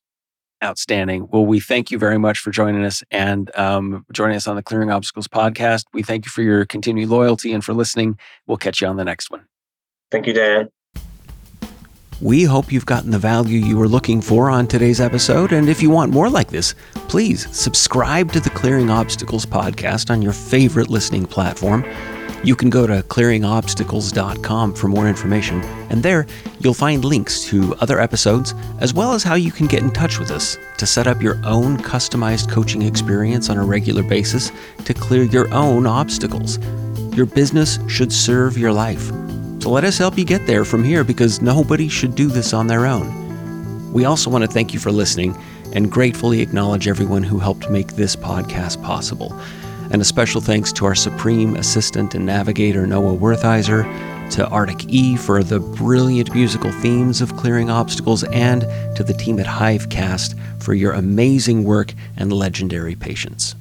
[0.62, 1.28] Outstanding.
[1.30, 4.62] Well, we thank you very much for joining us and um, joining us on the
[4.62, 5.84] Clearing Obstacles podcast.
[5.92, 8.18] We thank you for your continued loyalty and for listening.
[8.46, 9.44] We'll catch you on the next one.
[10.10, 10.70] Thank you, Dan.
[12.24, 15.52] We hope you've gotten the value you were looking for on today's episode.
[15.52, 20.22] And if you want more like this, please subscribe to the Clearing Obstacles podcast on
[20.22, 21.84] your favorite listening platform.
[22.42, 25.60] You can go to clearingobstacles.com for more information,
[25.90, 26.26] and there
[26.60, 30.18] you'll find links to other episodes, as well as how you can get in touch
[30.18, 34.50] with us to set up your own customized coaching experience on a regular basis
[34.86, 36.58] to clear your own obstacles.
[37.14, 39.12] Your business should serve your life.
[39.64, 42.66] So let us help you get there from here because nobody should do this on
[42.66, 43.94] their own.
[43.94, 45.34] We also want to thank you for listening
[45.72, 49.32] and gratefully acknowledge everyone who helped make this podcast possible.
[49.90, 53.84] And a special thanks to our Supreme Assistant and Navigator, Noah Wertheiser,
[54.32, 59.40] to Arctic E for the brilliant musical themes of Clearing Obstacles, and to the team
[59.40, 63.54] at Hivecast for your amazing work and legendary patience.